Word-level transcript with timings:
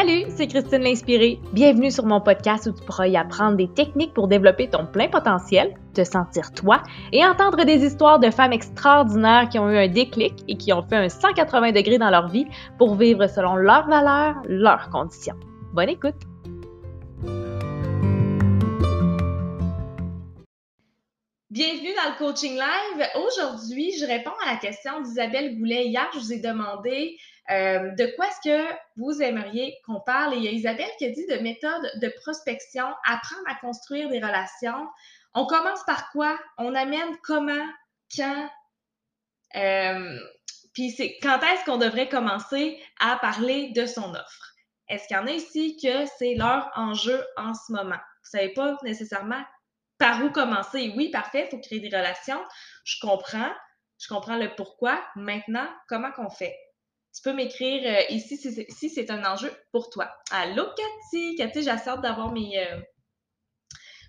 Salut, 0.00 0.26
c'est 0.36 0.46
Christine 0.46 0.82
l'Inspirée. 0.82 1.40
Bienvenue 1.52 1.90
sur 1.90 2.06
mon 2.06 2.20
podcast 2.20 2.66
où 2.66 2.72
tu 2.72 2.84
pourras 2.84 3.08
y 3.08 3.16
apprendre 3.16 3.56
des 3.56 3.66
techniques 3.66 4.14
pour 4.14 4.28
développer 4.28 4.70
ton 4.70 4.86
plein 4.86 5.08
potentiel, 5.08 5.74
te 5.92 6.04
sentir 6.04 6.52
toi 6.52 6.84
et 7.10 7.26
entendre 7.26 7.64
des 7.64 7.84
histoires 7.84 8.20
de 8.20 8.30
femmes 8.30 8.52
extraordinaires 8.52 9.48
qui 9.48 9.58
ont 9.58 9.68
eu 9.68 9.76
un 9.76 9.88
déclic 9.88 10.34
et 10.46 10.56
qui 10.56 10.72
ont 10.72 10.84
fait 10.84 10.94
un 10.94 11.08
180 11.08 11.72
degrés 11.72 11.98
dans 11.98 12.10
leur 12.10 12.28
vie 12.28 12.46
pour 12.78 12.94
vivre 12.94 13.26
selon 13.26 13.56
leurs 13.56 13.88
valeurs, 13.88 14.36
leurs 14.46 14.88
conditions. 14.90 15.34
Bonne 15.72 15.88
écoute! 15.88 16.14
Bienvenue 21.50 21.90
dans 21.96 22.12
le 22.12 22.18
Coaching 22.18 22.54
Live. 22.54 23.04
Aujourd'hui, 23.26 23.90
je 23.98 24.06
réponds 24.06 24.30
à 24.46 24.52
la 24.52 24.58
question 24.58 25.00
d'Isabelle 25.00 25.58
Goulet. 25.58 25.86
Hier, 25.86 26.06
je 26.14 26.20
vous 26.20 26.32
ai 26.32 26.38
demandé 26.38 27.16
euh, 27.50 27.90
de 27.92 28.14
quoi 28.16 28.26
est-ce 28.26 28.48
que 28.48 28.76
vous 28.96 29.22
aimeriez 29.22 29.76
qu'on 29.86 30.00
parle? 30.00 30.34
Et 30.34 30.36
il 30.36 30.44
y 30.44 30.48
a 30.48 30.52
Isabelle 30.52 30.90
qui 30.98 31.06
a 31.06 31.10
dit 31.10 31.26
de 31.26 31.36
méthode 31.36 31.90
de 31.96 32.12
prospection, 32.20 32.86
apprendre 33.06 33.44
à 33.48 33.54
construire 33.54 34.08
des 34.10 34.18
relations. 34.18 34.86
On 35.34 35.46
commence 35.46 35.82
par 35.86 36.10
quoi? 36.10 36.38
On 36.58 36.74
amène 36.74 37.16
comment, 37.22 37.66
quand, 38.14 38.50
euh, 39.56 40.18
puis 40.74 40.90
c'est 40.90 41.16
quand 41.22 41.40
est-ce 41.40 41.64
qu'on 41.64 41.78
devrait 41.78 42.08
commencer 42.08 42.78
à 43.00 43.16
parler 43.16 43.70
de 43.70 43.86
son 43.86 44.10
offre? 44.14 44.54
Est-ce 44.88 45.06
qu'il 45.06 45.16
y 45.16 45.20
en 45.20 45.26
a 45.26 45.32
ici 45.32 45.78
que 45.82 46.06
c'est 46.18 46.34
leur 46.34 46.70
enjeu 46.74 47.24
en 47.36 47.54
ce 47.54 47.72
moment? 47.72 48.00
Vous 48.24 48.30
savez 48.30 48.50
pas 48.50 48.76
nécessairement 48.82 49.42
par 49.98 50.22
où 50.24 50.30
commencer? 50.30 50.92
Oui, 50.96 51.10
parfait, 51.10 51.46
il 51.46 51.50
faut 51.50 51.60
créer 51.60 51.80
des 51.80 51.94
relations. 51.94 52.42
Je 52.84 52.96
comprends. 53.00 53.52
Je 53.98 54.06
comprends 54.08 54.36
le 54.36 54.54
pourquoi. 54.54 55.02
Maintenant, 55.16 55.68
comment 55.88 56.12
qu'on 56.12 56.30
fait? 56.30 56.56
Tu 57.14 57.22
peux 57.22 57.32
m'écrire 57.32 57.82
euh, 57.84 58.02
ici 58.10 58.36
si 58.36 58.90
c'est 58.90 59.10
un 59.10 59.24
enjeu 59.24 59.52
pour 59.72 59.90
toi. 59.90 60.10
Allô, 60.30 60.66
Cathy! 60.76 61.36
Cathy, 61.36 61.62
j'ai 61.62 61.70
hâte 61.70 62.00
d'avoir 62.00 62.32
mes, 62.32 62.58
euh, 62.58 62.80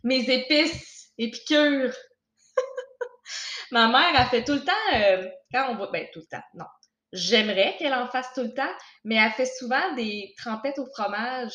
mes 0.04 0.30
épices 0.30 1.12
épicures. 1.18 1.94
Ma 3.72 3.88
mère 3.88 4.20
a 4.20 4.26
fait 4.26 4.44
tout 4.44 4.54
le 4.54 4.64
temps, 4.64 4.96
euh, 4.96 5.28
quand 5.54 5.72
on 5.72 5.76
voit, 5.76 5.92
ben 5.92 6.08
tout 6.14 6.20
le 6.20 6.26
temps, 6.26 6.44
non. 6.54 6.66
J'aimerais 7.12 7.76
qu'elle 7.78 7.94
en 7.94 8.08
fasse 8.08 8.34
tout 8.34 8.44
le 8.44 8.54
temps, 8.54 8.72
mais 9.04 9.16
elle 9.16 9.32
fait 9.32 9.46
souvent 9.46 9.94
des 9.96 10.34
trempettes 10.38 10.78
au 10.78 10.86
fromage 10.86 11.54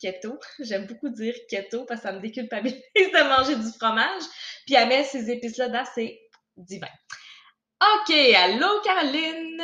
keto. 0.00 0.38
J'aime 0.60 0.86
beaucoup 0.86 1.10
dire 1.10 1.34
keto 1.48 1.84
parce 1.84 2.00
que 2.00 2.08
ça 2.08 2.12
me 2.12 2.20
déculpabilise 2.20 2.82
de 2.96 3.28
manger 3.36 3.56
du 3.56 3.70
fromage. 3.78 4.22
Puis 4.66 4.74
elle 4.74 4.88
met 4.88 5.04
ces 5.04 5.30
épices-là 5.30 5.68
dedans, 5.68 5.84
c'est 5.94 6.18
divin. 6.56 6.88
OK, 7.82 8.10
allô 8.36 8.80
Caroline! 8.82 9.62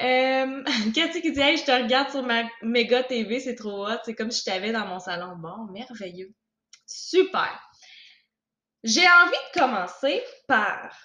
Euh, 0.00 0.62
Cathy 0.94 1.20
qui 1.20 1.32
dit 1.32 1.40
Hey, 1.40 1.56
je 1.56 1.64
te 1.64 1.72
regarde 1.72 2.10
sur 2.10 2.22
ma 2.22 2.48
méga 2.62 3.02
TV, 3.02 3.40
c'est 3.40 3.56
trop 3.56 3.88
hot, 3.88 3.98
c'est 4.04 4.14
comme 4.14 4.30
si 4.30 4.40
je 4.40 4.44
t'avais 4.44 4.70
dans 4.70 4.86
mon 4.86 5.00
salon. 5.00 5.34
Bon, 5.36 5.64
merveilleux. 5.72 6.32
Super. 6.86 7.60
J'ai 8.84 9.08
envie 9.08 9.32
de 9.32 9.60
commencer 9.60 10.22
par 10.46 10.96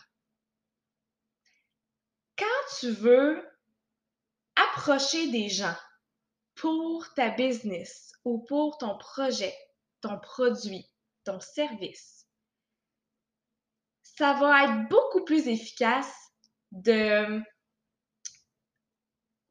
quand 2.37 2.77
tu 2.79 2.91
veux 2.91 3.43
approcher 4.55 5.31
des 5.31 5.49
gens 5.49 5.75
pour 6.53 7.11
ta 7.15 7.29
business 7.29 8.11
ou 8.25 8.45
pour 8.47 8.77
ton 8.77 8.95
projet, 8.99 9.55
ton 10.01 10.19
produit, 10.19 10.85
ton 11.23 11.39
service, 11.39 12.27
ça 14.21 14.33
va 14.33 14.65
être 14.65 14.87
beaucoup 14.87 15.25
plus 15.25 15.47
efficace 15.47 16.13
de 16.71 17.41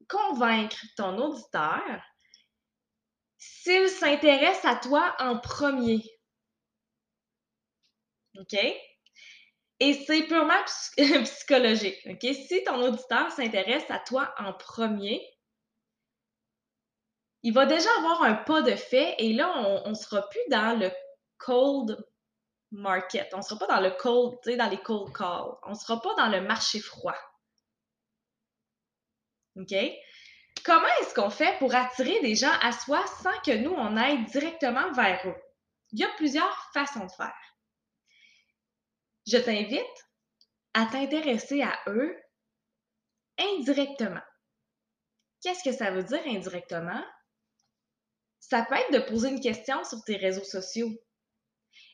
convaincre 0.09 0.79
ton 0.97 1.19
auditeur 1.19 2.01
s'il 3.37 3.89
s'intéresse 3.89 4.65
à 4.65 4.77
toi 4.77 5.17
en 5.19 5.41
premier. 5.41 6.09
OK? 8.39 8.55
Et 9.81 9.95
c'est 10.07 10.23
purement 10.29 10.63
psychologique. 11.25 11.99
OK? 12.07 12.33
Si 12.33 12.63
ton 12.63 12.81
auditeur 12.81 13.29
s'intéresse 13.33 13.91
à 13.91 13.99
toi 13.99 14.33
en 14.39 14.53
premier, 14.53 15.21
il 17.43 17.53
va 17.53 17.67
déjà 17.67 17.91
avoir 17.99 18.23
un 18.23 18.35
pas 18.35 18.63
de 18.63 18.77
fait 18.77 19.17
et 19.19 19.33
là, 19.33 19.53
on 19.85 19.91
ne 19.91 19.95
sera 19.95 20.29
plus 20.29 20.49
dans 20.49 20.79
le 20.79 20.93
cold 21.39 21.99
market. 22.71 23.29
On 23.35 23.39
ne 23.39 23.43
sera 23.43 23.59
pas 23.59 23.67
dans 23.67 23.81
le 23.81 23.91
cold, 23.91 24.39
dans 24.57 24.69
les 24.69 24.81
cold 24.81 25.13
calls. 25.17 25.57
On 25.65 25.71
ne 25.71 25.75
sera 25.75 26.01
pas 26.01 26.15
dans 26.17 26.29
le 26.29 26.41
marché 26.41 26.81
froid. 26.81 27.17
OK? 29.57 29.75
Comment 30.65 30.89
est-ce 31.01 31.15
qu'on 31.15 31.31
fait 31.31 31.57
pour 31.59 31.75
attirer 31.75 32.21
des 32.21 32.35
gens 32.35 32.53
à 32.63 32.73
soi 32.73 33.05
sans 33.23 33.39
que 33.41 33.57
nous, 33.57 33.73
on 33.73 33.97
aille 33.97 34.25
directement 34.27 34.93
vers 34.93 35.27
eux? 35.27 35.37
Il 35.93 36.01
y 36.01 36.05
a 36.05 36.15
plusieurs 36.17 36.71
façons 36.73 37.07
de 37.07 37.13
faire. 37.13 37.35
Je 39.27 39.39
t'invite 39.39 40.07
à 40.75 40.87
t'intéresser 40.87 41.63
à 41.63 41.79
eux 41.89 42.17
indirectement. 43.39 44.21
Qu'est-ce 45.43 45.65
que 45.65 45.73
ça 45.73 45.91
veut 45.91 46.03
dire 46.03 46.23
indirectement? 46.27 47.03
Ça 48.41 48.65
peut 48.65 48.75
être 48.75 48.93
de 48.93 49.09
poser 49.11 49.31
une 49.31 49.41
question 49.41 49.83
sur 49.85 50.03
tes 50.05 50.17
réseaux 50.17 50.45
sociaux. 50.45 50.91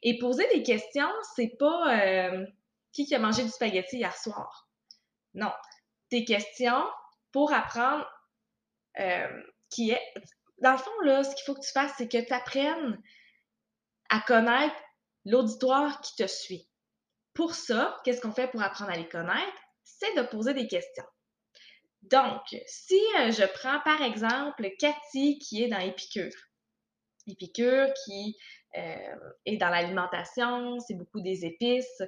Et 0.03 0.19
poser 0.19 0.47
des 0.49 0.63
questions, 0.63 1.11
c'est 1.35 1.57
pas 1.59 1.99
euh, 1.99 2.47
qui 2.93 3.13
a 3.15 3.19
mangé 3.19 3.43
du 3.43 3.51
spaghetti 3.51 3.97
hier 3.97 4.17
soir? 4.17 4.69
Non. 5.35 5.53
Tes 6.11 6.25
questions 6.25 6.85
pour 7.33 7.53
apprendre 7.53 8.07
euh, 8.99 9.43
qui 9.71 9.91
est. 9.91 10.15
Dans 10.59 10.73
le 10.73 10.79
fond, 10.79 11.01
là, 11.03 11.23
ce 11.23 11.35
qu'il 11.35 11.45
faut 11.45 11.55
que 11.55 11.67
tu 11.67 11.73
fasses, 11.73 11.93
c'est 11.99 12.09
que 12.09 12.25
tu 12.25 12.33
apprennes 12.33 12.99
à 14.09 14.21
connaître 14.21 14.77
l'auditoire 15.27 16.01
qui 16.01 16.15
te 16.17 16.27
suit. 16.27 16.69
Pour 17.35 17.55
ça, 17.55 18.01
qu'est-ce 18.05 18.23
qu'on 18.23 18.33
fait 18.33 18.49
pour 18.49 18.63
apprendre 18.63 18.91
à 18.91 18.97
les 18.97 19.09
connaître? 19.09 19.61
C'est 19.85 20.15
de 20.17 20.23
poser 20.23 20.55
des 20.55 20.67
questions. 20.67 21.05
Donc, 22.03 22.41
si 22.67 23.01
euh, 23.19 23.33
je 23.33 23.45
prends 23.53 23.81
par 23.81 24.01
exemple 24.01 24.71
Cathy 24.79 25.39
qui 25.39 25.65
est 25.65 25.69
dans 25.69 25.81
Épicure, 25.81 26.33
Épicure 27.27 27.89
qui 28.05 28.39
et 29.45 29.57
dans 29.57 29.69
l'alimentation, 29.69 30.79
c'est 30.81 30.95
beaucoup 30.95 31.21
des 31.21 31.45
épices. 31.45 32.03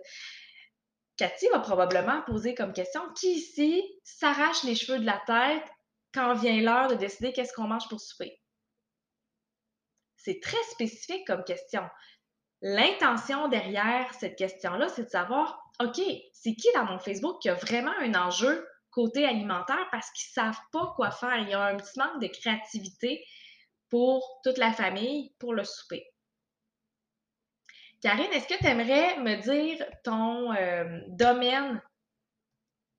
Cathy 1.16 1.48
va 1.48 1.58
probablement 1.58 2.22
poser 2.22 2.54
comme 2.54 2.72
question 2.72 3.00
qui 3.14 3.32
ici 3.32 3.82
s'arrache 4.04 4.62
les 4.62 4.74
cheveux 4.74 5.00
de 5.00 5.06
la 5.06 5.20
tête 5.26 5.68
quand 6.14 6.34
vient 6.34 6.60
l'heure 6.60 6.88
de 6.88 6.94
décider 6.94 7.32
qu'est-ce 7.32 7.52
qu'on 7.52 7.66
mange 7.66 7.88
pour 7.88 8.00
souper? 8.00 8.40
C'est 10.16 10.40
très 10.40 10.62
spécifique 10.70 11.26
comme 11.26 11.44
question. 11.44 11.82
L'intention 12.60 13.48
derrière 13.48 14.12
cette 14.14 14.36
question-là, 14.36 14.88
c'est 14.88 15.04
de 15.04 15.10
savoir, 15.10 15.60
OK, 15.80 16.00
c'est 16.32 16.54
qui 16.54 16.68
dans 16.74 16.84
mon 16.84 16.98
Facebook 16.98 17.40
qui 17.40 17.48
a 17.48 17.54
vraiment 17.54 17.94
un 18.00 18.14
enjeu 18.14 18.66
côté 18.90 19.24
alimentaire 19.24 19.88
parce 19.90 20.10
qu'ils 20.10 20.30
ne 20.30 20.46
savent 20.46 20.60
pas 20.72 20.92
quoi 20.96 21.10
faire? 21.10 21.38
Il 21.38 21.48
y 21.48 21.54
a 21.54 21.64
un 21.64 21.76
petit 21.76 21.98
manque 21.98 22.20
de 22.20 22.26
créativité 22.26 23.24
pour 23.90 24.40
toute 24.44 24.58
la 24.58 24.72
famille 24.72 25.34
pour 25.38 25.54
le 25.54 25.64
souper. 25.64 26.04
Karine, 28.00 28.32
est-ce 28.32 28.46
que 28.46 28.58
tu 28.58 28.66
aimerais 28.66 29.18
me 29.18 29.36
dire 29.42 29.84
ton 30.04 30.52
euh, 30.52 31.00
domaine 31.08 31.82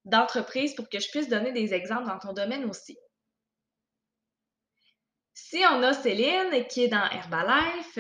d'entreprise 0.03 0.75
pour 0.75 0.89
que 0.89 0.99
je 0.99 1.09
puisse 1.09 1.29
donner 1.29 1.53
des 1.53 1.73
exemples 1.73 2.07
dans 2.07 2.19
ton 2.19 2.33
domaine 2.33 2.65
aussi? 2.65 2.97
Si 5.33 5.63
on 5.71 5.81
a 5.83 5.93
Céline 5.93 6.65
qui 6.67 6.83
est 6.83 6.89
dans 6.89 7.09
Herbalife 7.11 7.97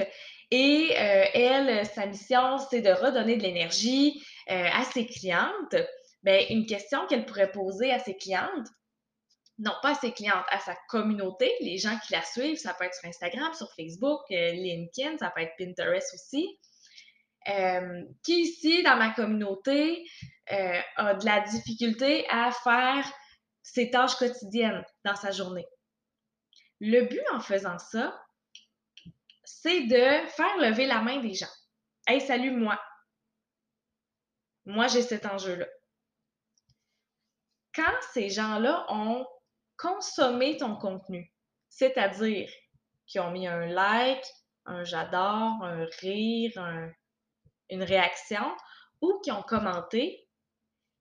et 0.51 0.89
euh, 0.91 1.25
elle, 1.33 1.85
sa 1.85 2.05
mission, 2.05 2.57
c'est 2.69 2.81
de 2.81 2.91
redonner 2.91 3.37
de 3.37 3.43
l'énergie 3.43 4.21
euh, 4.49 4.67
à 4.73 4.83
ses 4.83 5.05
clientes, 5.05 5.75
bien, 6.23 6.41
une 6.49 6.65
question 6.65 7.07
qu'elle 7.07 7.25
pourrait 7.25 7.51
poser 7.51 7.93
à 7.93 7.99
ses 7.99 8.17
clientes, 8.17 8.67
non 9.57 9.73
pas 9.81 9.91
à 9.91 9.95
ses 9.95 10.11
clientes, 10.11 10.45
à 10.49 10.59
sa 10.59 10.75
communauté, 10.89 11.49
les 11.61 11.77
gens 11.77 11.97
qui 12.05 12.11
la 12.11 12.23
suivent, 12.23 12.57
ça 12.57 12.73
peut 12.73 12.83
être 12.83 12.95
sur 12.95 13.07
Instagram, 13.07 13.53
sur 13.53 13.71
Facebook, 13.73 14.21
LinkedIn, 14.29 15.17
ça 15.17 15.31
peut 15.33 15.41
être 15.41 15.55
Pinterest 15.57 16.13
aussi. 16.13 16.59
Euh, 17.49 18.03
qui 18.23 18.41
ici, 18.41 18.83
dans 18.83 18.97
ma 18.97 19.11
communauté, 19.11 20.05
euh, 20.51 20.81
a 20.97 21.13
de 21.15 21.25
la 21.25 21.41
difficulté 21.41 22.27
à 22.29 22.51
faire 22.51 23.11
ses 23.63 23.89
tâches 23.89 24.15
quotidiennes 24.15 24.83
dans 25.03 25.15
sa 25.15 25.31
journée? 25.31 25.65
Le 26.79 27.01
but 27.01 27.23
en 27.31 27.39
faisant 27.39 27.79
ça, 27.79 28.23
c'est 29.43 29.87
de 29.87 30.27
faire 30.29 30.57
lever 30.57 30.85
la 30.85 31.01
main 31.01 31.19
des 31.21 31.33
gens. 31.33 31.47
Hey, 32.05 32.21
salut 32.21 32.51
moi. 32.51 32.79
Moi, 34.65 34.87
j'ai 34.87 35.01
cet 35.01 35.25
enjeu-là. 35.25 35.67
Quand 37.73 38.01
ces 38.13 38.29
gens-là 38.29 38.85
ont 38.89 39.25
consommé 39.77 40.57
ton 40.57 40.75
contenu, 40.75 41.33
c'est-à-dire 41.69 42.49
qu'ils 43.07 43.21
ont 43.21 43.31
mis 43.31 43.47
un 43.47 43.65
like, 43.65 44.23
un 44.65 44.83
j'adore, 44.83 45.63
un 45.63 45.85
rire, 46.01 46.51
un 46.57 46.91
une 47.69 47.83
réaction 47.83 48.43
ou 49.01 49.19
qui 49.23 49.31
ont 49.31 49.43
commenté, 49.43 50.27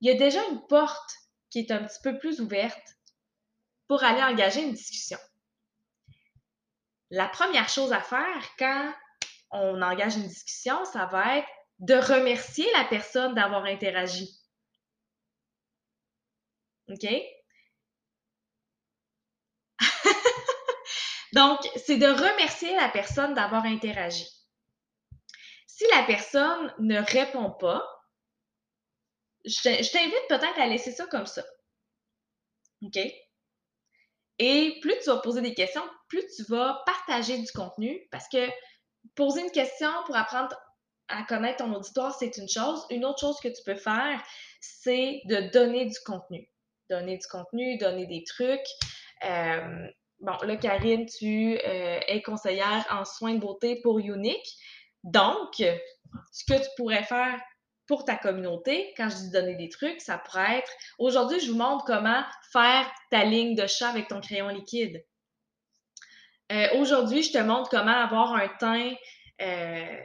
il 0.01 0.09
y 0.09 0.11
a 0.11 0.19
déjà 0.19 0.45
une 0.49 0.67
porte 0.67 1.15
qui 1.51 1.61
est 1.61 1.71
un 1.71 1.85
petit 1.85 2.01
peu 2.03 2.19
plus 2.19 2.41
ouverte 2.41 2.97
pour 3.89 4.05
aller 4.05 4.23
engager 4.23 4.63
une 4.63 4.75
discussion. 4.75 5.19
La 7.11 7.27
première 7.27 7.69
chose 7.69 7.93
à 7.93 8.01
faire 8.01 8.57
quand 8.59 8.93
on 9.51 9.81
engage 9.81 10.17
une 10.17 10.29
discussion, 10.29 10.85
ça 10.85 11.07
va 11.07 11.39
être 11.39 11.49
de 11.79 11.95
remercier 11.95 12.71
la 12.73 12.85
personne 12.85 13.35
d'avoir 13.35 13.65
interagi. 13.65 14.39
OK? 16.89 17.07
Donc, 21.33 21.61
c'est 21.77 21.99
de 21.99 22.07
remercier 22.07 22.75
la 22.75 22.89
personne 22.89 23.35
d'avoir 23.35 23.65
interagi. 23.65 24.27
Si 25.79 25.85
la 25.93 26.03
personne 26.03 26.75
ne 26.81 26.99
répond 26.99 27.53
pas, 27.53 27.89
je 29.45 29.93
t'invite 29.93 30.27
peut-être 30.29 30.59
à 30.59 30.67
laisser 30.67 30.91
ça 30.91 31.07
comme 31.07 31.27
ça. 31.27 31.45
OK? 32.83 32.99
Et 34.41 34.79
plus 34.81 34.99
tu 34.99 35.05
vas 35.05 35.19
poser 35.19 35.41
des 35.41 35.55
questions, 35.55 35.89
plus 36.09 36.25
tu 36.35 36.43
vas 36.49 36.83
partager 36.85 37.39
du 37.39 37.53
contenu 37.53 38.09
parce 38.11 38.29
que 38.29 38.49
poser 39.15 39.43
une 39.43 39.53
question 39.53 39.91
pour 40.07 40.17
apprendre 40.17 40.53
à 41.07 41.23
connaître 41.23 41.65
ton 41.65 41.73
auditoire, 41.73 42.13
c'est 42.13 42.37
une 42.39 42.49
chose. 42.49 42.85
Une 42.91 43.05
autre 43.05 43.21
chose 43.21 43.39
que 43.39 43.47
tu 43.47 43.63
peux 43.65 43.77
faire, 43.77 44.21
c'est 44.61 45.23
de 45.27 45.49
donner 45.53 45.87
du 45.87 45.99
contenu. 46.05 46.51
Donner 46.91 47.19
du 47.19 47.27
contenu, 47.29 47.79
donner 47.79 48.09
des 48.09 48.25
trucs. 48.25 48.67
Euh, 49.25 49.87
bon, 50.19 50.37
là, 50.43 50.57
Karine, 50.57 51.07
tu 51.07 51.57
euh, 51.57 52.01
es 52.09 52.21
conseillère 52.23 52.85
en 52.91 53.05
soins 53.05 53.35
de 53.35 53.39
beauté 53.39 53.81
pour 53.81 54.01
Unique. 54.01 54.59
Donc, 55.05 55.55
ce 55.59 56.45
que 56.45 56.59
tu 56.59 56.69
pourrais 56.77 57.05
faire 57.05 57.41
pour 57.87 58.05
ta 58.05 58.17
communauté, 58.17 58.93
quand 58.97 59.09
je 59.09 59.17
dis 59.17 59.31
donner 59.31 59.57
des 59.57 59.71
trucs, 59.71 60.01
ça 60.01 60.19
pourrait 60.19 60.59
être 60.59 60.71
aujourd'hui, 60.99 61.41
je 61.41 61.51
vous 61.51 61.59
montre 61.59 61.85
comment 61.87 62.23
faire 62.53 62.91
ta 63.11 63.25
ligne 63.25 63.55
de 63.55 63.67
chat 63.67 63.89
avec 63.89 64.09
ton 64.09 64.21
crayon 64.21 64.49
liquide. 64.49 65.03
Euh, 66.53 66.69
aujourd'hui, 66.79 67.23
je 67.23 67.33
te 67.33 67.39
montre 67.39 67.71
comment 67.71 67.93
avoir 67.93 68.35
un 68.35 68.49
teint, 68.49 68.95
euh, 69.43 70.01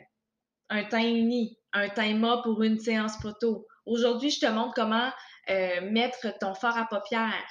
un 0.70 0.84
teint 0.86 1.08
uni, 1.08 1.58
un 1.72 1.90
teint 1.90 2.16
mat 2.16 2.42
pour 2.44 2.64
une 2.64 2.80
séance 2.80 3.18
photo. 3.22 3.68
Aujourd'hui, 3.86 4.30
je 4.30 4.40
te 4.40 4.46
montre 4.46 4.74
comment 4.74 5.12
euh, 5.50 5.82
mettre 5.82 6.38
ton 6.40 6.54
fard 6.54 6.78
à 6.78 6.86
paupières. 6.86 7.48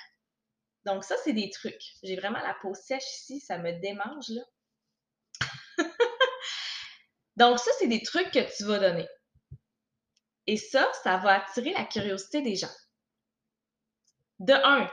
Donc, 0.84 1.04
ça, 1.04 1.14
c'est 1.24 1.32
des 1.32 1.50
trucs. 1.50 1.82
J'ai 2.02 2.16
vraiment 2.16 2.40
la 2.40 2.56
peau 2.60 2.74
sèche 2.74 3.04
ici, 3.20 3.40
ça 3.40 3.58
me 3.58 3.72
démange, 3.80 4.28
là. 4.28 4.42
Donc, 7.36 7.58
ça, 7.58 7.70
c'est 7.78 7.88
des 7.88 8.02
trucs 8.02 8.30
que 8.30 8.56
tu 8.56 8.64
vas 8.64 8.78
donner. 8.78 9.08
Et 10.46 10.56
ça, 10.56 10.88
ça 11.02 11.18
va 11.18 11.34
attirer 11.34 11.72
la 11.72 11.84
curiosité 11.84 12.42
des 12.42 12.56
gens. 12.56 12.74
De 14.40 14.52
un, 14.52 14.90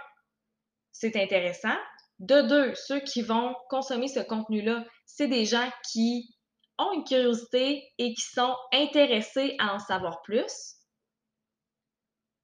c'est 0.92 1.16
intéressant. 1.16 1.76
De 2.20 2.42
deux, 2.42 2.76
ceux 2.76 3.00
qui 3.00 3.22
vont 3.22 3.56
consommer 3.70 4.08
ce 4.08 4.20
contenu-là, 4.20 4.86
c'est 5.06 5.28
des 5.28 5.46
gens 5.46 5.70
qui 5.92 6.36
ont 6.78 6.92
une 6.94 7.04
curiosité 7.04 7.92
et 7.98 8.14
qui 8.14 8.22
sont 8.22 8.56
intéressés 8.74 9.56
à 9.60 9.74
en 9.74 9.80
savoir 9.80 10.22
plus. 10.22 10.76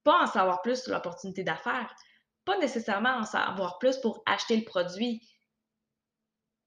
Pas 0.04 0.22
en 0.22 0.26
savoir 0.26 0.62
plus 0.62 0.82
sur 0.82 0.92
l'opportunité 0.92 1.42
d'affaires, 1.42 1.94
pas 2.44 2.58
nécessairement 2.58 3.16
en 3.16 3.24
savoir 3.24 3.78
plus 3.78 3.98
pour 3.98 4.22
acheter 4.26 4.56
le 4.56 4.64
produit, 4.64 5.20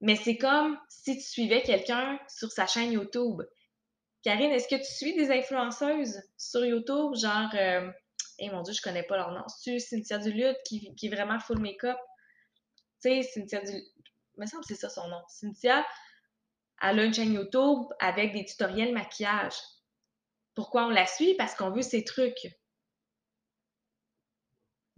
mais 0.02 0.16
c'est 0.16 0.38
comme 0.38 0.80
si 0.90 1.18
tu 1.18 1.24
suivais 1.24 1.62
quelqu'un 1.62 2.20
sur 2.28 2.52
sa 2.52 2.68
chaîne 2.68 2.92
YouTube. 2.92 3.42
Karine, 4.24 4.52
est-ce 4.52 4.68
que 4.68 4.76
tu 4.76 4.92
suis 4.92 5.16
des 5.16 5.32
influenceuses 5.32 6.22
sur 6.38 6.66
YouTube, 6.66 7.16
genre, 7.16 7.50
euh, 7.54 7.90
eh 8.40 8.50
mon 8.50 8.62
Dieu, 8.62 8.74
je 8.74 8.82
connais 8.82 9.04
pas 9.04 9.18
leur 9.18 9.32
nom. 9.32 9.44
C'est 9.48 9.80
Cynthia 9.80 10.18
Duluth 10.18 10.58
qui, 10.66 10.94
qui 10.96 11.08
est 11.08 11.16
vraiment 11.16 11.40
full 11.40 11.60
make-up? 11.60 11.98
Tu 13.02 13.10
sais, 13.10 13.24
Cynthia 13.24 13.62
Duluth, 13.62 13.86
me 14.38 14.46
semble 14.46 14.64
que 14.64 14.68
c'est 14.70 14.80
ça 14.80 14.90
son 14.90 15.08
nom. 15.08 15.22
Cynthia, 15.28 15.86
elle 16.82 17.00
a 17.00 17.04
une 17.04 17.14
chaîne 17.14 17.34
YouTube 17.34 17.88
avec 18.00 18.34
des 18.34 18.46
tutoriels 18.46 18.94
maquillage. 18.94 19.56
Pourquoi 20.56 20.86
on 20.86 20.90
la 20.90 21.06
suit? 21.06 21.36
Parce 21.36 21.56
qu'on 21.56 21.72
veut 21.72 21.82
ses 21.82 22.04
trucs. 22.04 22.48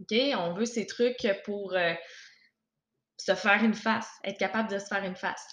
OK? 0.00 0.16
On 0.36 0.54
veut 0.54 0.64
ces 0.64 0.86
trucs 0.86 1.26
pour 1.44 1.74
euh, 1.74 1.94
se 3.22 3.34
faire 3.36 3.62
une 3.62 3.74
face, 3.74 4.10
être 4.24 4.38
capable 4.38 4.68
de 4.68 4.78
se 4.78 4.86
faire 4.86 5.04
une 5.04 5.14
face. 5.14 5.46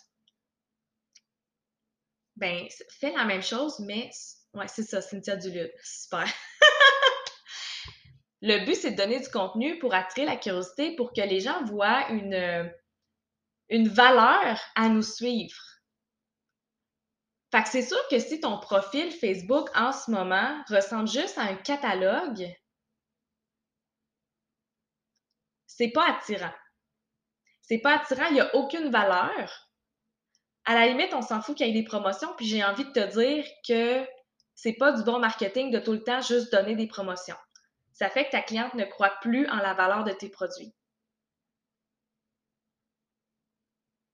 Ben, 2.35 2.67
fais 2.99 3.11
la 3.11 3.25
même 3.25 3.43
chose, 3.43 3.79
mais 3.79 4.09
ouais, 4.55 4.67
c'est 4.67 4.83
ça, 4.83 5.01
Cynthia 5.01 5.35
Duluth. 5.35 5.71
Super. 5.83 6.25
Le 8.41 8.65
but, 8.65 8.75
c'est 8.75 8.91
de 8.91 8.95
donner 8.95 9.19
du 9.19 9.29
contenu 9.29 9.77
pour 9.79 9.93
attirer 9.93 10.25
la 10.25 10.37
curiosité, 10.37 10.95
pour 10.95 11.13
que 11.13 11.21
les 11.21 11.41
gens 11.41 11.63
voient 11.65 12.09
une, 12.09 12.71
une 13.67 13.89
valeur 13.89 14.59
à 14.75 14.87
nous 14.87 15.03
suivre. 15.03 15.59
Fait 17.51 17.63
que 17.63 17.69
c'est 17.69 17.83
sûr 17.83 17.99
que 18.09 18.19
si 18.19 18.39
ton 18.39 18.59
profil 18.59 19.11
Facebook 19.11 19.69
en 19.75 19.91
ce 19.91 20.09
moment 20.09 20.63
ressemble 20.69 21.09
juste 21.09 21.37
à 21.37 21.43
un 21.43 21.55
catalogue, 21.55 22.47
c'est 25.67 25.91
pas 25.91 26.09
attirant. 26.09 26.53
C'est 27.69 27.77
pas 27.77 27.99
attirant, 27.99 28.25
il 28.29 28.33
n'y 28.33 28.41
a 28.41 28.55
aucune 28.55 28.89
valeur. 28.89 29.69
À 30.65 30.73
la 30.73 30.87
limite, 30.87 31.13
on 31.13 31.21
s'en 31.21 31.39
fout 31.39 31.55
qu'il 31.55 31.67
y 31.67 31.69
ait 31.69 31.81
des 31.81 31.87
promotions, 31.87 32.33
puis 32.35 32.47
j'ai 32.47 32.63
envie 32.63 32.83
de 32.83 32.91
te 32.91 33.11
dire 33.11 33.45
que 33.67 34.03
c'est 34.55 34.73
pas 34.73 34.91
du 34.91 35.03
bon 35.03 35.19
marketing 35.19 35.69
de 35.69 35.77
tout 35.77 35.91
le 35.91 36.03
temps 36.03 36.19
juste 36.21 36.51
donner 36.51 36.75
des 36.75 36.87
promotions. 36.87 37.35
Ça 37.93 38.09
fait 38.09 38.25
que 38.25 38.31
ta 38.31 38.41
cliente 38.41 38.73
ne 38.73 38.85
croit 38.85 39.13
plus 39.21 39.47
en 39.49 39.57
la 39.57 39.75
valeur 39.75 40.03
de 40.03 40.11
tes 40.11 40.29
produits. 40.29 40.73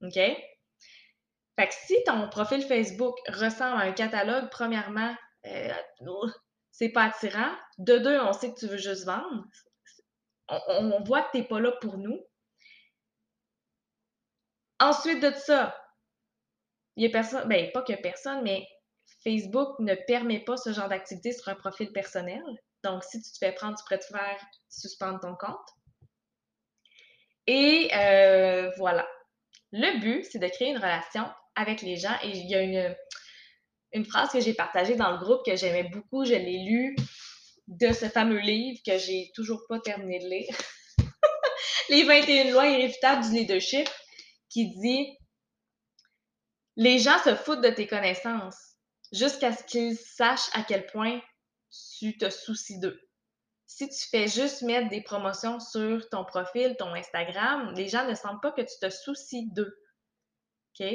OK? 0.01 0.15
Fait 0.15 1.67
que 1.67 1.73
si 1.73 1.95
ton 2.05 2.27
profil 2.27 2.61
Facebook 2.61 3.15
ressemble 3.29 3.77
à 3.77 3.85
un 3.85 3.93
catalogue, 3.93 4.49
premièrement, 4.51 5.15
euh, 5.45 5.73
c'est 6.71 6.89
pas 6.89 7.05
attirant. 7.05 7.55
De 7.77 7.99
deux, 7.99 8.19
on 8.19 8.33
sait 8.33 8.53
que 8.53 8.59
tu 8.59 8.67
veux 8.67 8.77
juste 8.77 9.05
vendre 9.05 9.45
on, 10.47 11.03
voit 11.03 11.23
que 11.23 11.31
tu 11.31 11.37
n'es 11.37 11.43
pas 11.47 11.59
là 11.59 11.71
pour 11.81 11.97
nous. 11.97 12.19
Ensuite 14.85 15.19
de 15.19 15.33
ça, 15.33 15.75
il 16.95 17.03
y 17.03 17.07
a 17.07 17.09
personne, 17.09 17.49
ben 17.49 17.71
pas 17.71 17.81
que 17.81 17.99
personne, 18.03 18.43
mais 18.43 18.67
Facebook 19.23 19.79
ne 19.79 19.95
permet 19.95 20.41
pas 20.41 20.57
ce 20.57 20.73
genre 20.73 20.87
d'activité 20.87 21.33
sur 21.33 21.47
un 21.47 21.55
profil 21.55 21.91
personnel. 21.91 22.43
Donc, 22.83 23.03
si 23.03 23.19
tu 23.19 23.31
te 23.31 23.37
fais 23.39 23.51
prendre, 23.51 23.75
tu 23.75 23.83
pourrais 23.83 23.97
te 23.97 24.05
faire 24.05 24.39
suspendre 24.69 25.19
ton 25.19 25.35
compte. 25.35 25.67
Et 27.47 27.89
euh, 27.95 28.69
voilà. 28.77 29.07
Le 29.71 29.99
but, 30.01 30.23
c'est 30.31 30.37
de 30.37 30.47
créer 30.47 30.69
une 30.69 30.77
relation 30.77 31.27
avec 31.55 31.81
les 31.81 31.97
gens. 31.97 32.15
Et 32.21 32.29
il 32.29 32.47
y 32.47 32.53
a 32.53 32.61
une, 32.61 32.95
une 33.93 34.05
phrase 34.05 34.29
que 34.29 34.39
j'ai 34.39 34.53
partagée 34.53 34.95
dans 34.95 35.09
le 35.09 35.17
groupe 35.17 35.43
que 35.43 35.55
j'aimais 35.55 35.89
beaucoup. 35.89 36.25
Je 36.25 36.35
l'ai 36.35 36.63
lue 36.63 36.95
de 37.67 37.91
ce 37.91 38.05
fameux 38.05 38.37
livre 38.37 38.79
que 38.85 38.99
j'ai 38.99 39.31
toujours 39.33 39.63
pas 39.67 39.79
terminé 39.79 40.19
de 40.19 40.29
lire. 40.29 40.55
Les 41.89 42.03
21 42.03 42.51
lois 42.51 42.67
irréfutables 42.67 43.23
du 43.23 43.31
leadership 43.31 43.89
qui 44.55 44.69
dit 44.69 45.17
Les 46.77 46.97
gens 46.97 47.19
se 47.19 47.35
foutent 47.35 47.61
de 47.61 47.69
tes 47.69 47.87
connaissances 47.87 48.77
jusqu'à 49.11 49.51
ce 49.51 49.65
qu'ils 49.65 49.97
sachent 49.97 50.49
à 50.53 50.63
quel 50.63 50.85
point 50.87 51.19
tu 51.99 52.17
te 52.17 52.29
soucies 52.29 52.79
d'eux. 52.79 53.01
Si 53.65 53.89
tu 53.89 54.07
fais 54.09 54.29
juste 54.29 54.61
mettre 54.61 54.87
des 54.87 55.01
promotions 55.01 55.59
sur 55.59 56.07
ton 56.09 56.23
profil, 56.23 56.77
ton 56.79 56.93
Instagram, 56.93 57.73
les 57.75 57.89
gens 57.89 58.07
ne 58.07 58.15
sentent 58.15 58.41
pas 58.41 58.53
que 58.53 58.61
tu 58.61 58.79
te 58.79 58.89
soucies 58.89 59.51
d'eux. 59.51 59.77
OK? 60.79 60.87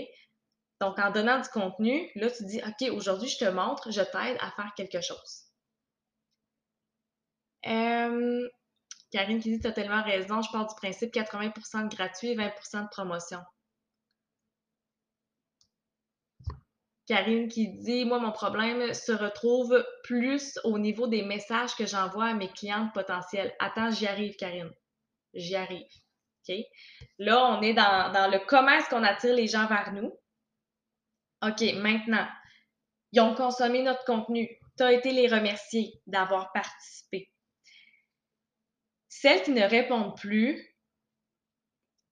Donc, 0.80 0.98
en 0.98 1.10
donnant 1.10 1.40
du 1.40 1.48
contenu, 1.50 2.10
là, 2.14 2.30
tu 2.30 2.46
dis, 2.46 2.62
OK, 2.66 2.88
aujourd'hui, 2.90 3.28
je 3.28 3.36
te 3.36 3.50
montre, 3.50 3.90
je 3.90 4.00
t'aide 4.00 4.38
à 4.40 4.50
faire 4.52 4.72
quelque 4.74 5.02
chose. 5.02 5.44
Euh, 7.66 8.48
Karine 9.10 9.40
qui 9.40 9.58
dit 9.58 9.66
as 9.66 9.72
tellement 9.72 10.02
raison, 10.02 10.40
je 10.40 10.50
pars 10.50 10.66
du 10.66 10.74
principe 10.74 11.12
80% 11.12 11.88
de 11.88 11.94
gratuit 11.94 12.28
et 12.28 12.36
20% 12.36 12.84
de 12.84 12.88
promotion. 12.88 13.40
Karine 17.06 17.48
qui 17.48 17.68
dit 17.68 18.04
Moi, 18.04 18.20
mon 18.20 18.30
problème 18.30 18.94
se 18.94 19.10
retrouve 19.10 19.84
plus 20.04 20.60
au 20.62 20.78
niveau 20.78 21.08
des 21.08 21.22
messages 21.22 21.74
que 21.74 21.84
j'envoie 21.84 22.26
à 22.26 22.34
mes 22.34 22.48
clientes 22.48 22.92
potentielles. 22.94 23.52
Attends, 23.58 23.90
j'y 23.90 24.06
arrive, 24.06 24.36
Karine. 24.36 24.70
J'y 25.34 25.56
arrive. 25.56 25.88
OK? 26.48 26.54
Là, 27.18 27.46
on 27.46 27.62
est 27.62 27.74
dans, 27.74 28.12
dans 28.12 28.30
le 28.30 28.38
comment 28.46 28.70
est-ce 28.70 28.88
qu'on 28.90 29.02
attire 29.02 29.34
les 29.34 29.48
gens 29.48 29.66
vers 29.66 29.92
nous. 29.92 30.12
OK, 31.42 31.62
maintenant, 31.74 32.28
ils 33.10 33.20
ont 33.20 33.34
consommé 33.34 33.82
notre 33.82 34.04
contenu. 34.04 34.48
Tu 34.76 34.82
as 34.84 34.92
été 34.92 35.10
les 35.10 35.26
remercier 35.26 36.00
d'avoir 36.06 36.52
participé. 36.52 37.28
Celles 39.10 39.42
qui 39.42 39.50
ne 39.50 39.64
répondent 39.64 40.16
plus, 40.16 40.66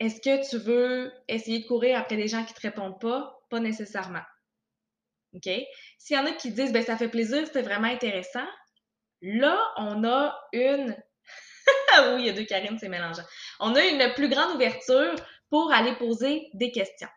est-ce 0.00 0.20
que 0.20 0.50
tu 0.50 0.58
veux 0.58 1.12
essayer 1.28 1.60
de 1.60 1.66
courir 1.66 1.98
après 1.98 2.16
des 2.16 2.28
gens 2.28 2.44
qui 2.44 2.52
ne 2.52 2.56
te 2.56 2.60
répondent 2.60 3.00
pas? 3.00 3.40
Pas 3.48 3.60
nécessairement. 3.60 4.24
OK? 5.32 5.48
S'il 5.98 6.16
y 6.16 6.18
en 6.18 6.26
a 6.26 6.32
qui 6.32 6.52
disent, 6.52 6.72
ben 6.72 6.84
ça 6.84 6.96
fait 6.96 7.08
plaisir, 7.08 7.46
c'était 7.46 7.62
vraiment 7.62 7.86
intéressant, 7.88 8.46
là, 9.22 9.58
on 9.76 10.02
a 10.04 10.36
une, 10.52 10.90
oui, 12.00 12.16
il 12.20 12.26
y 12.26 12.30
a 12.30 12.32
deux 12.32 12.44
Karine, 12.44 12.78
c'est 12.78 12.88
mélangeant. 12.88 13.24
On 13.60 13.76
a 13.76 13.84
une 13.84 14.12
plus 14.14 14.28
grande 14.28 14.56
ouverture 14.56 15.14
pour 15.50 15.72
aller 15.72 15.94
poser 15.96 16.50
des 16.54 16.72
questions. 16.72 17.08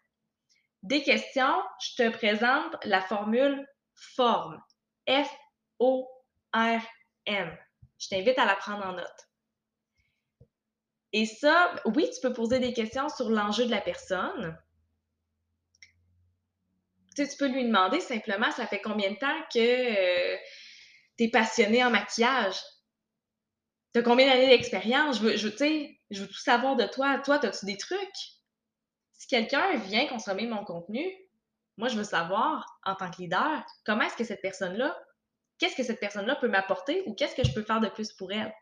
Des 0.83 1.01
questions, 1.01 1.61
je 1.81 2.03
te 2.03 2.09
présente 2.09 2.75
la 2.83 3.01
formule 3.01 3.67
forme. 3.95 4.61
F-O-R-M. 5.09 6.07
Je 7.99 8.07
t'invite 8.09 8.37
à 8.37 8.45
la 8.45 8.55
prendre 8.55 8.85
en 8.85 8.93
note. 8.93 9.30
Et 11.13 11.25
ça, 11.25 11.75
oui, 11.85 12.09
tu 12.13 12.21
peux 12.21 12.33
poser 12.33 12.59
des 12.59 12.73
questions 12.73 13.09
sur 13.09 13.29
l'enjeu 13.29 13.65
de 13.65 13.71
la 13.71 13.81
personne. 13.81 14.57
Tu, 17.15 17.27
peux 17.37 17.47
lui 17.47 17.65
demander 17.65 17.99
simplement, 17.99 18.49
ça 18.51 18.65
fait 18.65 18.79
combien 18.79 19.11
de 19.11 19.17
temps 19.17 19.41
que 19.53 19.59
euh, 19.59 20.37
tu 21.17 21.25
es 21.25 21.29
passionné 21.29 21.83
en 21.83 21.89
maquillage? 21.89 22.55
Tu 23.93 23.99
as 23.99 24.03
combien 24.03 24.27
d'années 24.27 24.47
d'expérience? 24.47 25.17
Je 25.17 25.23
veux, 25.23 25.37
je, 25.37 25.49
je 26.11 26.21
veux 26.21 26.27
tout 26.27 26.33
savoir 26.39 26.77
de 26.77 26.85
toi. 26.85 27.19
Toi, 27.19 27.43
as-tu 27.43 27.65
des 27.65 27.77
trucs? 27.77 27.99
Si 29.11 29.27
quelqu'un 29.27 29.75
vient 29.77 30.07
consommer 30.07 30.47
mon 30.47 30.63
contenu, 30.63 31.05
moi, 31.77 31.89
je 31.89 31.97
veux 31.97 32.05
savoir, 32.05 32.79
en 32.85 32.95
tant 32.95 33.11
que 33.11 33.21
leader, 33.21 33.65
comment 33.85 34.03
est-ce 34.03 34.15
que 34.15 34.23
cette 34.23 34.41
personne-là, 34.41 34.97
qu'est-ce 35.57 35.75
que 35.75 35.83
cette 35.83 35.99
personne-là 35.99 36.35
peut 36.37 36.47
m'apporter 36.47 37.03
ou 37.05 37.13
qu'est-ce 37.13 37.35
que 37.35 37.43
je 37.43 37.53
peux 37.53 37.63
faire 37.63 37.81
de 37.81 37.89
plus 37.89 38.13
pour 38.13 38.31
elle? 38.31 38.53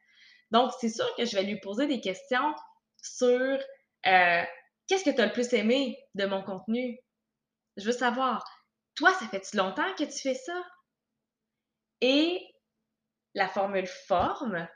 Donc, 0.52 0.72
c'est 0.80 0.90
sûr 0.90 1.08
que 1.16 1.26
je 1.26 1.36
vais 1.36 1.44
lui 1.44 1.60
poser 1.60 1.88
des 1.88 2.02
questions 2.02 2.54
sur 3.02 3.60
euh, 4.06 4.44
qu'est-ce 4.88 5.04
que 5.04 5.16
tu 5.16 5.22
as 5.22 5.28
le 5.28 5.34
plus 5.34 5.54
aimé 5.54 5.98
de 6.16 6.26
mon 6.26 6.44
contenu? 6.44 7.00
Je 7.78 7.86
veux 7.86 7.92
savoir, 7.92 8.44
toi, 8.96 9.14
ça 9.14 9.28
fait-tu 9.28 9.58
longtemps 9.58 9.94
que 9.96 10.04
tu 10.04 10.20
fais 10.20 10.36
ça? 10.36 10.62
Et 12.02 12.42
la 13.36 13.48
formule 13.48 13.88
forme, 13.88 14.68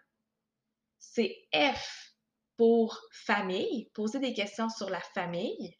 c'est 0.99 1.35
F 1.53 2.13
pour 2.57 3.01
famille, 3.11 3.89
poser 3.93 4.19
des 4.19 4.33
questions 4.33 4.69
sur 4.69 4.89
la 4.89 5.01
famille. 5.01 5.77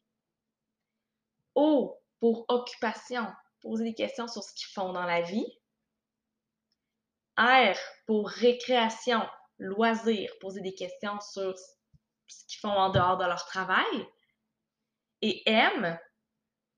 O 1.55 2.01
pour 2.19 2.45
occupation, 2.47 3.27
poser 3.61 3.83
des 3.83 3.93
questions 3.93 4.27
sur 4.27 4.43
ce 4.43 4.53
qu'ils 4.53 4.73
font 4.73 4.91
dans 4.91 5.05
la 5.05 5.21
vie. 5.21 5.45
R 7.37 7.77
pour 8.05 8.29
récréation, 8.29 9.21
loisir, 9.63 10.29
poser 10.39 10.61
des 10.61 10.73
questions 10.73 11.19
sur 11.21 11.57
ce 11.57 12.45
qu'ils 12.47 12.59
font 12.59 12.69
en 12.69 12.89
dehors 12.89 13.17
de 13.17 13.25
leur 13.25 13.45
travail. 13.45 14.07
Et 15.21 15.41
M, 15.49 15.97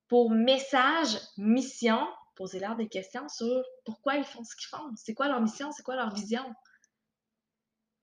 pour 0.07 0.29
message, 0.29 1.17
mission, 1.37 2.07
poser 2.35 2.59
leur 2.59 2.75
des 2.75 2.87
questions 2.87 3.27
sur 3.27 3.63
pourquoi 3.85 4.15
ils 4.15 4.23
font 4.23 4.43
ce 4.43 4.55
qu'ils 4.55 4.67
font, 4.67 4.91
c'est 4.95 5.13
quoi 5.13 5.27
leur 5.27 5.41
mission, 5.41 5.71
c'est 5.71 5.83
quoi 5.83 5.95
leur 5.95 6.13
vision. 6.13 6.45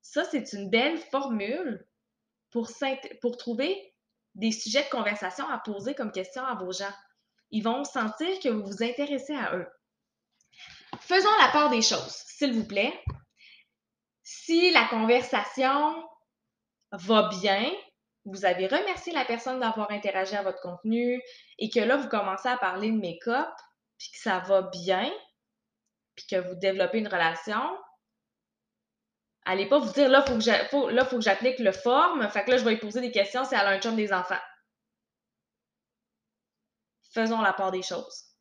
Ça, 0.00 0.24
c'est 0.24 0.52
une 0.52 0.68
belle 0.68 0.98
formule 0.98 1.86
pour, 2.50 2.68
pour 3.20 3.36
trouver 3.36 3.94
des 4.34 4.50
sujets 4.50 4.84
de 4.84 4.90
conversation 4.90 5.48
à 5.48 5.58
poser 5.58 5.94
comme 5.94 6.10
question 6.10 6.44
à 6.44 6.54
vos 6.54 6.72
gens. 6.72 6.92
Ils 7.50 7.62
vont 7.62 7.84
sentir 7.84 8.40
que 8.40 8.48
vous 8.48 8.64
vous 8.64 8.82
intéressez 8.82 9.34
à 9.34 9.56
eux. 9.56 9.68
Faisons 11.00 11.30
la 11.40 11.52
part 11.52 11.70
des 11.70 11.82
choses, 11.82 12.24
s'il 12.26 12.52
vous 12.52 12.66
plaît 12.66 12.92
si 14.32 14.70
la 14.70 14.86
conversation 14.88 16.08
va 16.92 17.28
bien, 17.40 17.70
vous 18.24 18.44
avez 18.44 18.66
remercié 18.66 19.12
la 19.12 19.24
personne 19.24 19.60
d'avoir 19.60 19.90
interagi 19.90 20.34
à 20.36 20.42
votre 20.42 20.60
contenu 20.60 21.22
et 21.58 21.68
que 21.68 21.80
là, 21.80 21.96
vous 21.96 22.08
commencez 22.08 22.48
à 22.48 22.56
parler 22.56 22.90
de 22.90 22.96
make-up, 22.96 23.50
puis 23.98 24.10
que 24.10 24.18
ça 24.18 24.38
va 24.40 24.62
bien, 24.62 25.12
puis 26.14 26.26
que 26.30 26.36
vous 26.36 26.54
développez 26.54 26.98
une 26.98 27.08
relation, 27.08 27.60
allez 29.44 29.68
pas 29.68 29.78
vous 29.78 29.92
dire 29.92 30.08
là, 30.08 30.24
il 30.26 30.30
faut 30.30 30.38
que 30.38 31.04
faut 31.04 31.16
que 31.16 31.22
j'applique 31.22 31.58
le 31.58 31.72
forme, 31.72 32.28
fait 32.30 32.44
que 32.44 32.52
là, 32.52 32.56
je 32.56 32.64
vais 32.64 32.72
lui 32.72 32.80
poser 32.80 33.00
des 33.00 33.12
questions 33.12 33.44
si 33.44 33.54
elle 33.54 33.66
a 33.66 33.70
un 33.70 33.80
chum 33.80 33.96
des 33.96 34.12
enfants. 34.12 34.40
Faisons 37.12 37.42
la 37.42 37.52
part 37.52 37.70
des 37.70 37.82
choses. 37.82 38.31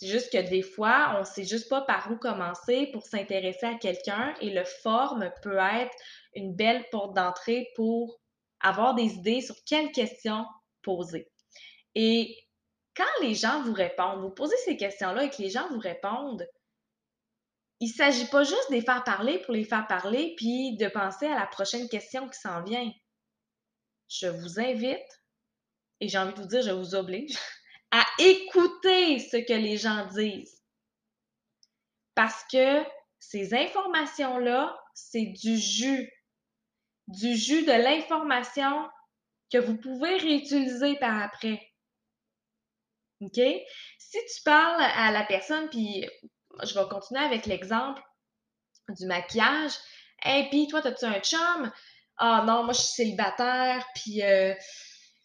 C'est 0.00 0.06
juste 0.06 0.32
que 0.32 0.38
des 0.38 0.62
fois, 0.62 1.12
on 1.16 1.20
ne 1.20 1.24
sait 1.24 1.44
juste 1.44 1.68
pas 1.68 1.82
par 1.82 2.10
où 2.10 2.16
commencer 2.16 2.88
pour 2.90 3.02
s'intéresser 3.02 3.66
à 3.66 3.74
quelqu'un 3.74 4.34
et 4.40 4.48
le 4.48 4.64
forme 4.64 5.30
peut 5.42 5.58
être 5.58 5.94
une 6.34 6.56
belle 6.56 6.86
porte 6.90 7.14
d'entrée 7.14 7.68
pour 7.76 8.18
avoir 8.60 8.94
des 8.94 9.12
idées 9.12 9.42
sur 9.42 9.56
quelles 9.66 9.92
questions 9.92 10.46
poser. 10.80 11.30
Et 11.94 12.34
quand 12.96 13.20
les 13.20 13.34
gens 13.34 13.62
vous 13.62 13.74
répondent, 13.74 14.22
vous 14.22 14.30
posez 14.30 14.56
ces 14.64 14.78
questions-là 14.78 15.24
et 15.24 15.28
que 15.28 15.42
les 15.42 15.50
gens 15.50 15.68
vous 15.68 15.80
répondent, 15.80 16.48
il 17.80 17.88
ne 17.88 17.94
s'agit 17.94 18.28
pas 18.28 18.42
juste 18.42 18.70
de 18.70 18.76
les 18.76 18.82
faire 18.82 19.04
parler 19.04 19.40
pour 19.40 19.52
les 19.52 19.64
faire 19.64 19.86
parler 19.86 20.32
puis 20.38 20.78
de 20.78 20.88
penser 20.88 21.26
à 21.26 21.38
la 21.38 21.46
prochaine 21.46 21.90
question 21.90 22.26
qui 22.26 22.40
s'en 22.40 22.62
vient. 22.62 22.90
Je 24.08 24.28
vous 24.28 24.58
invite, 24.60 25.22
et 26.00 26.08
j'ai 26.08 26.16
envie 26.16 26.32
de 26.32 26.40
vous 26.40 26.48
dire, 26.48 26.62
je 26.62 26.70
vous 26.70 26.94
oblige, 26.94 27.36
à 27.90 28.04
écouter 28.18 29.18
ce 29.18 29.36
que 29.36 29.52
les 29.52 29.76
gens 29.76 30.06
disent. 30.06 30.62
Parce 32.14 32.44
que 32.50 32.84
ces 33.18 33.54
informations-là, 33.54 34.78
c'est 34.94 35.26
du 35.26 35.58
jus. 35.58 36.10
Du 37.08 37.36
jus 37.36 37.64
de 37.64 37.72
l'information 37.72 38.88
que 39.52 39.58
vous 39.58 39.76
pouvez 39.76 40.16
réutiliser 40.16 40.96
par 40.96 41.20
après. 41.20 41.60
OK? 43.20 43.40
Si 43.98 44.18
tu 44.34 44.42
parles 44.44 44.82
à 44.82 45.10
la 45.12 45.24
personne, 45.24 45.68
puis 45.68 46.06
je 46.62 46.78
vais 46.78 46.88
continuer 46.88 47.20
avec 47.20 47.46
l'exemple 47.46 48.02
du 48.88 49.06
maquillage. 49.06 49.72
Hey, 50.22 50.48
puis 50.50 50.68
toi, 50.68 50.86
as-tu 50.86 51.04
un 51.04 51.20
chum? 51.20 51.72
Ah 52.16 52.44
non, 52.46 52.64
moi, 52.64 52.72
je 52.72 52.80
suis 52.80 52.92
célibataire, 52.92 53.86
puis 53.94 54.22
euh, 54.22 54.54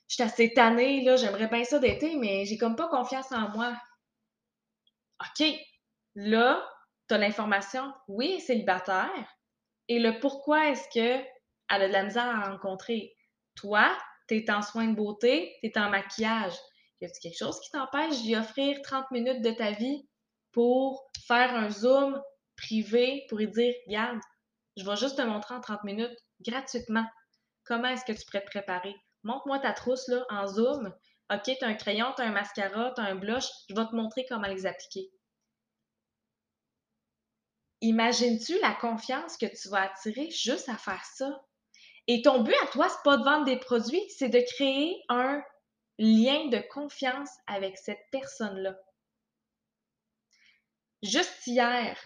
je 0.08 0.16
suis 0.16 0.24
assez 0.24 0.54
tannée, 0.54 1.04
là, 1.04 1.16
j'aimerais 1.16 1.48
bien 1.48 1.64
ça 1.64 1.80
d'été, 1.80 2.16
mais 2.16 2.46
j'ai 2.46 2.58
comme 2.58 2.76
pas 2.76 2.88
confiance 2.90 3.32
en 3.32 3.50
moi. 3.50 3.76
OK. 5.22 5.48
Là, 6.16 6.68
tu 7.08 7.16
as 7.16 7.18
l'information, 7.18 7.94
oui, 8.08 8.40
célibataire, 8.40 9.36
et 9.88 10.00
le 10.00 10.20
pourquoi 10.20 10.70
est-ce 10.70 10.88
qu'elle 10.90 11.26
a 11.70 11.88
de 11.88 11.92
la 11.92 12.04
misère 12.04 12.28
à 12.28 12.50
rencontrer? 12.52 13.16
Toi, 13.56 13.96
tu 14.28 14.36
es 14.36 14.52
en 14.52 14.62
soins 14.62 14.88
de 14.88 14.96
beauté, 14.96 15.56
tu 15.62 15.70
es 15.70 15.78
en 15.78 15.90
maquillage. 15.90 16.56
Y 17.02 17.06
a-t-il 17.06 17.22
quelque 17.22 17.38
chose 17.38 17.60
qui 17.62 17.72
t'empêche 17.72 18.22
d'y 18.22 18.36
offrir 18.36 18.82
30 18.82 19.12
minutes 19.12 19.42
de 19.42 19.52
ta 19.52 19.72
vie 19.72 20.08
pour 20.52 21.10
faire 21.28 21.54
un 21.54 21.70
Zoom 21.70 22.22
privé 22.56 23.26
pour 23.30 23.38
lui 23.38 23.48
dire 23.48 23.74
Regarde, 23.88 24.20
je 24.78 24.86
vais 24.86 24.96
juste 24.96 25.18
te 25.18 25.22
montrer 25.22 25.56
en 25.56 25.62
30 25.62 25.84
minutes 25.84 26.18
gratuitement 26.42 27.06
comment 27.66 27.90
est-ce 27.90 28.06
que 28.06 28.18
tu 28.18 28.26
pourrais 28.26 28.44
te 28.44 28.50
préparer? 28.50 28.96
Montre-moi 29.26 29.60
ta 29.60 29.74
trousse 29.74 30.08
là, 30.08 30.26
en 30.30 30.48
zoom. 30.48 30.94
OK, 31.34 31.44
tu 31.44 31.66
as 31.66 31.68
un 31.68 31.74
crayon, 31.74 32.14
tu 32.16 32.22
as 32.22 32.26
un 32.26 32.32
mascara, 32.32 32.94
tu 32.96 33.02
as 33.02 33.06
un 33.06 33.16
blush, 33.16 33.46
je 33.70 33.76
vais 33.76 33.86
te 33.86 33.96
montrer 33.96 34.26
comment 34.30 34.48
les 34.48 34.66
appliquer. 34.66 35.12
Imagines-tu 37.82 38.58
la 38.60 38.74
confiance 38.74 39.38
que 39.38 39.46
tu 39.46 39.70
vas 39.70 39.82
attirer 39.82 40.30
juste 40.32 40.70
à 40.70 40.78
faire 40.78 41.04
ça? 41.04 41.44
Et 42.08 42.22
ton 42.22 42.42
but 42.42 42.56
à 42.64 42.68
toi, 42.68 42.88
c'est 42.88 43.04
pas 43.04 43.18
de 43.18 43.24
vendre 43.24 43.46
des 43.46 43.60
produits, 43.60 44.10
c'est 44.10 44.30
de 44.30 44.40
créer 44.40 45.04
un 45.10 45.44
lien 45.98 46.48
de 46.50 46.60
confiance 46.70 47.32
avec 47.48 47.78
cette 47.78 48.04
personne-là. 48.12 48.76
Juste 51.02 51.46
hier, 51.48 51.98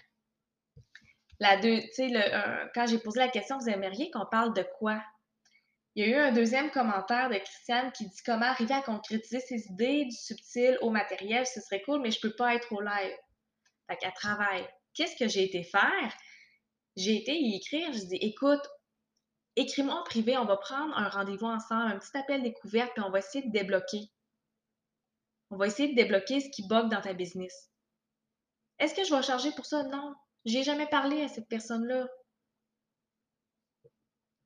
la 1.40 1.58
deux, 1.58 1.82
le, 1.98 2.74
quand 2.74 2.88
j'ai 2.88 3.00
posé 3.00 3.20
la 3.20 3.30
question, 3.30 3.58
vous 3.58 3.70
aimeriez 3.70 4.10
qu'on 4.12 4.26
parle 4.26 4.54
de 4.54 4.66
quoi? 4.78 5.02
Il 6.00 6.08
y 6.08 6.14
a 6.14 6.18
eu 6.18 6.22
un 6.30 6.32
deuxième 6.32 6.72
commentaire 6.72 7.30
de 7.30 7.36
Christiane 7.36 7.92
qui 7.92 8.08
dit 8.08 8.22
comment 8.26 8.46
arriver 8.46 8.74
à 8.74 8.82
concrétiser 8.82 9.42
ses 9.42 9.68
idées 9.68 10.06
du 10.06 10.16
subtil 10.16 10.78
au 10.80 10.92
matériel, 10.92 11.46
ce 11.46 11.60
serait 11.60 11.82
cool, 11.82 12.00
mais 12.00 12.10
je 12.10 12.22
peux 12.22 12.34
pas 12.34 12.56
être 12.56 12.72
au 12.72 12.80
live. 12.80 13.18
Fait 13.86 13.98
qu'elle 13.98 14.14
travaille. 14.14 14.66
Qu'est-ce 14.94 15.18
que 15.18 15.28
j'ai 15.28 15.44
été 15.44 15.62
faire? 15.62 16.14
J'ai 16.96 17.18
été 17.18 17.36
y 17.36 17.54
écrire, 17.54 17.92
je 17.92 18.06
dis 18.06 18.16
écoute, 18.22 18.66
écris-moi 19.58 19.94
en 19.94 20.04
privé, 20.06 20.38
on 20.38 20.46
va 20.46 20.56
prendre 20.56 20.98
un 20.98 21.10
rendez-vous 21.10 21.48
ensemble, 21.48 21.92
un 21.92 22.00
petit 22.00 22.18
appel 22.18 22.44
découverte, 22.44 22.94
puis 22.94 23.04
on 23.06 23.12
va 23.12 23.20
essayer 23.20 23.46
de 23.46 23.52
débloquer. 23.52 24.10
On 25.50 25.58
va 25.58 25.68
essayer 25.68 25.90
de 25.90 25.96
débloquer 25.96 26.40
ce 26.40 26.50
qui 26.50 26.66
bug 26.66 26.88
dans 26.90 27.02
ta 27.02 27.12
business. 27.12 27.70
Est-ce 28.80 28.96
que 28.96 29.04
je 29.04 29.14
vais 29.14 29.22
charger 29.22 29.52
pour 29.52 29.66
ça? 29.66 29.84
Non. 29.84 30.16
J'ai 30.46 30.64
jamais 30.64 30.88
parlé 30.88 31.24
à 31.24 31.28
cette 31.28 31.50
personne-là. 31.50 32.08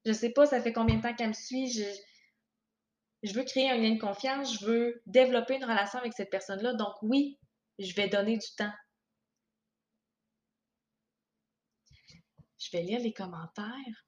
Je 0.05 0.12
sais 0.12 0.31
pas, 0.31 0.45
ça 0.45 0.62
fait 0.62 0.74
combien 0.74 0.98
de 0.98 1.01
temps 1.01 1.15
qu'elle 1.15 1.29
me 1.29 1.33
suit. 1.33 1.72
Je, 1.72 3.33
veux 3.33 3.43
créer 3.43 3.69
un 3.69 3.77
lien 3.77 3.95
de 3.95 4.00
confiance. 4.00 4.60
Je 4.60 4.65
veux 4.65 5.01
développer 5.05 5.55
une 5.55 5.63
relation 5.63 6.00
avec 6.00 6.13
cette 6.13 6.29
personne-là. 6.29 6.74
Donc, 6.74 6.93
oui, 7.01 7.39
je 7.79 7.93
vais 7.95 8.10
donner 8.10 8.38
du 8.38 8.48
temps. 8.57 8.74
Je 12.60 12.69
vais 12.72 12.83
lire 12.83 13.00
les 13.00 13.13
commentaires. 13.13 14.05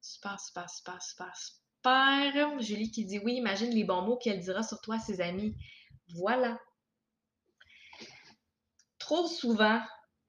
Super, 0.00 0.38
super, 0.40 0.68
super, 0.70 1.02
super, 1.02 1.36
super. 1.36 2.60
Julie 2.60 2.90
qui 2.90 3.04
dit 3.04 3.18
oui, 3.18 3.34
imagine 3.34 3.70
les 3.70 3.84
bons 3.84 4.02
mots 4.02 4.16
qu'elle 4.16 4.40
dira 4.40 4.62
sur 4.62 4.80
toi 4.80 4.98
ses 4.98 5.20
amis. 5.20 5.56
Voilà. 6.14 6.58
Trop 8.98 9.26
souvent, 9.26 9.82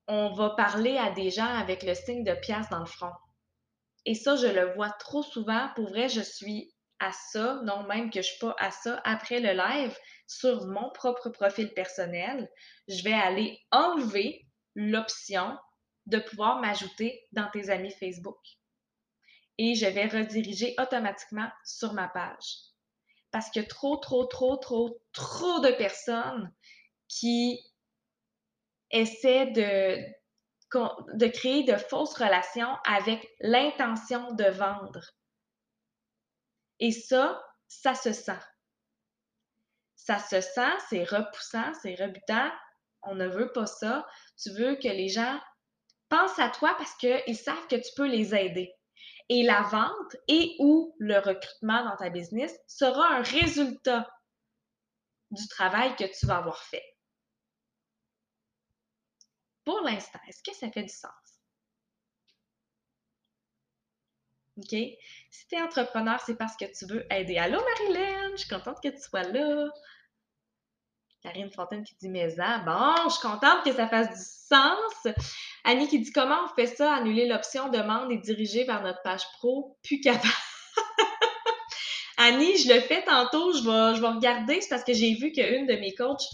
on 0.07 0.33
va 0.33 0.51
parler 0.51 0.97
à 0.97 1.11
des 1.11 1.29
gens 1.29 1.45
avec 1.45 1.83
le 1.83 1.93
signe 1.93 2.23
de 2.23 2.33
pièce 2.33 2.69
dans 2.69 2.79
le 2.79 2.85
front. 2.85 3.11
Et 4.05 4.15
ça, 4.15 4.35
je 4.35 4.47
le 4.47 4.73
vois 4.73 4.91
trop 4.91 5.23
souvent. 5.23 5.69
Pour 5.75 5.89
vrai, 5.89 6.09
je 6.09 6.21
suis 6.21 6.73
à 6.99 7.11
ça, 7.11 7.61
non 7.63 7.83
même 7.83 8.09
que 8.09 8.21
je 8.21 8.27
suis 8.27 8.39
pas 8.39 8.55
à 8.59 8.71
ça 8.71 9.01
après 9.03 9.39
le 9.39 9.51
live 9.51 9.97
sur 10.27 10.65
mon 10.67 10.89
propre 10.91 11.29
profil 11.29 11.73
personnel. 11.73 12.49
Je 12.87 13.03
vais 13.03 13.13
aller 13.13 13.59
enlever 13.71 14.45
l'option 14.75 15.57
de 16.05 16.19
pouvoir 16.19 16.59
m'ajouter 16.59 17.27
dans 17.31 17.49
tes 17.51 17.69
amis 17.69 17.91
Facebook. 17.91 18.39
Et 19.57 19.75
je 19.75 19.85
vais 19.85 20.07
rediriger 20.07 20.75
automatiquement 20.79 21.49
sur 21.63 21.93
ma 21.93 22.07
page. 22.07 22.57
Parce 23.31 23.49
que 23.51 23.59
trop, 23.59 23.97
trop, 23.97 24.25
trop, 24.25 24.57
trop, 24.57 25.01
trop 25.11 25.59
de 25.59 25.71
personnes 25.71 26.51
qui 27.07 27.59
essaient 28.91 29.47
de, 29.47 29.97
de 30.75 31.27
créer 31.27 31.63
de 31.63 31.75
fausses 31.75 32.15
relations 32.15 32.75
avec 32.85 33.27
l'intention 33.39 34.31
de 34.33 34.45
vendre. 34.45 35.01
Et 36.79 36.91
ça, 36.91 37.43
ça 37.67 37.95
se 37.95 38.11
sent. 38.11 38.39
Ça 39.95 40.19
se 40.19 40.41
sent, 40.41 40.73
c'est 40.89 41.03
repoussant, 41.03 41.73
c'est 41.81 41.95
rebutant. 41.95 42.51
On 43.03 43.15
ne 43.15 43.27
veut 43.27 43.51
pas 43.51 43.67
ça. 43.67 44.05
Tu 44.41 44.51
veux 44.51 44.75
que 44.75 44.87
les 44.87 45.09
gens 45.09 45.39
pensent 46.09 46.39
à 46.39 46.49
toi 46.49 46.75
parce 46.77 46.93
qu'ils 46.95 47.37
savent 47.37 47.67
que 47.67 47.75
tu 47.75 47.91
peux 47.95 48.07
les 48.07 48.35
aider. 48.35 48.73
Et 49.29 49.43
la 49.43 49.61
vente 49.63 50.17
et 50.27 50.55
ou 50.59 50.95
le 50.99 51.17
recrutement 51.19 51.85
dans 51.85 51.95
ta 51.95 52.09
business 52.09 52.53
sera 52.67 53.13
un 53.13 53.21
résultat 53.21 54.09
du 55.31 55.47
travail 55.47 55.95
que 55.95 56.03
tu 56.03 56.25
vas 56.25 56.37
avoir 56.37 56.61
fait. 56.63 56.92
Pour 59.65 59.81
l'instant, 59.81 60.19
est-ce 60.27 60.43
que 60.43 60.55
ça 60.55 60.69
fait 60.71 60.83
du 60.83 60.93
sens? 60.93 61.11
OK? 64.57 64.69
Si 64.69 65.47
tu 65.47 65.55
es 65.55 65.61
entrepreneur, 65.61 66.19
c'est 66.25 66.35
parce 66.35 66.55
que 66.55 66.65
tu 66.65 66.85
veux 66.85 67.05
aider. 67.11 67.37
Allô, 67.37 67.59
Marilyn? 67.59 68.31
Je 68.33 68.41
suis 68.41 68.49
contente 68.49 68.81
que 68.83 68.89
tu 68.89 68.99
sois 68.99 69.23
là. 69.23 69.69
Karine 71.21 71.49
Fontaine 71.51 71.83
qui 71.83 71.95
dit 71.95 72.09
Mais 72.09 72.35
ah, 72.39 72.59
bon, 72.59 73.09
je 73.09 73.13
suis 73.13 73.21
contente 73.21 73.63
que 73.63 73.73
ça 73.73 73.87
fasse 73.87 74.09
du 74.09 74.23
sens. 74.23 75.15
Annie 75.63 75.87
qui 75.87 75.99
dit 75.99 76.11
Comment 76.11 76.43
on 76.43 76.55
fait 76.55 76.67
ça 76.67 76.93
Annuler 76.93 77.27
l'option 77.27 77.69
demande 77.69 78.11
et 78.11 78.17
diriger 78.17 78.65
vers 78.65 78.83
notre 78.83 79.01
page 79.01 79.23
pro 79.37 79.77
Plus 79.83 80.01
capable? 80.01 80.27
Annie, 82.17 82.57
je 82.57 82.73
le 82.73 82.81
fais 82.81 83.03
tantôt, 83.03 83.53
je 83.53 83.63
vais, 83.63 83.95
je 83.95 84.01
vais 84.01 84.07
regarder, 84.07 84.61
c'est 84.61 84.69
parce 84.69 84.83
que 84.83 84.93
j'ai 84.93 85.15
vu 85.15 85.31
qu'une 85.31 85.65
de 85.65 85.75
mes 85.75 85.95
coachs 85.95 86.27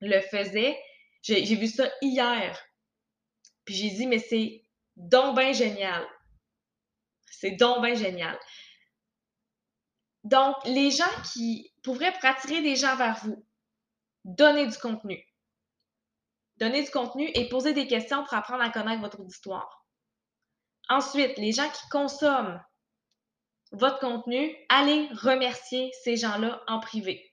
le 0.00 0.20
faisait. 0.20 0.76
J'ai 1.22 1.54
vu 1.56 1.66
ça 1.66 1.90
hier. 2.00 2.58
Puis 3.64 3.74
j'ai 3.74 3.90
dit, 3.90 4.06
mais 4.06 4.18
c'est 4.18 4.64
donc 4.96 5.38
génial. 5.52 6.06
C'est 7.30 7.52
donc 7.52 7.84
génial. 7.94 8.38
Donc, 10.24 10.56
les 10.64 10.90
gens 10.90 11.04
qui 11.32 11.72
pourraient 11.82 12.12
pour 12.12 12.24
attirer 12.26 12.60
des 12.62 12.76
gens 12.76 12.96
vers 12.96 13.16
vous, 13.24 13.46
donner 14.24 14.66
du 14.66 14.76
contenu. 14.76 15.24
Donner 16.56 16.82
du 16.82 16.90
contenu 16.90 17.30
et 17.34 17.48
poser 17.48 17.72
des 17.72 17.86
questions 17.86 18.22
pour 18.24 18.34
apprendre 18.34 18.62
à 18.62 18.70
connaître 18.70 19.00
votre 19.00 19.20
auditoire. 19.20 19.86
Ensuite, 20.90 21.38
les 21.38 21.52
gens 21.52 21.70
qui 21.70 21.88
consomment 21.88 22.62
votre 23.72 24.00
contenu, 24.00 24.54
allez 24.68 25.08
remercier 25.12 25.90
ces 26.02 26.16
gens-là 26.16 26.62
en 26.66 26.80
privé. 26.80 27.29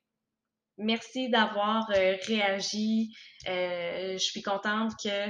Merci 0.78 1.30
d'avoir 1.30 1.90
euh, 1.92 2.16
réagi. 2.28 3.16
Euh, 3.48 4.14
je 4.14 4.24
suis 4.24 4.44
contente 4.44 4.94
que 5.04 5.28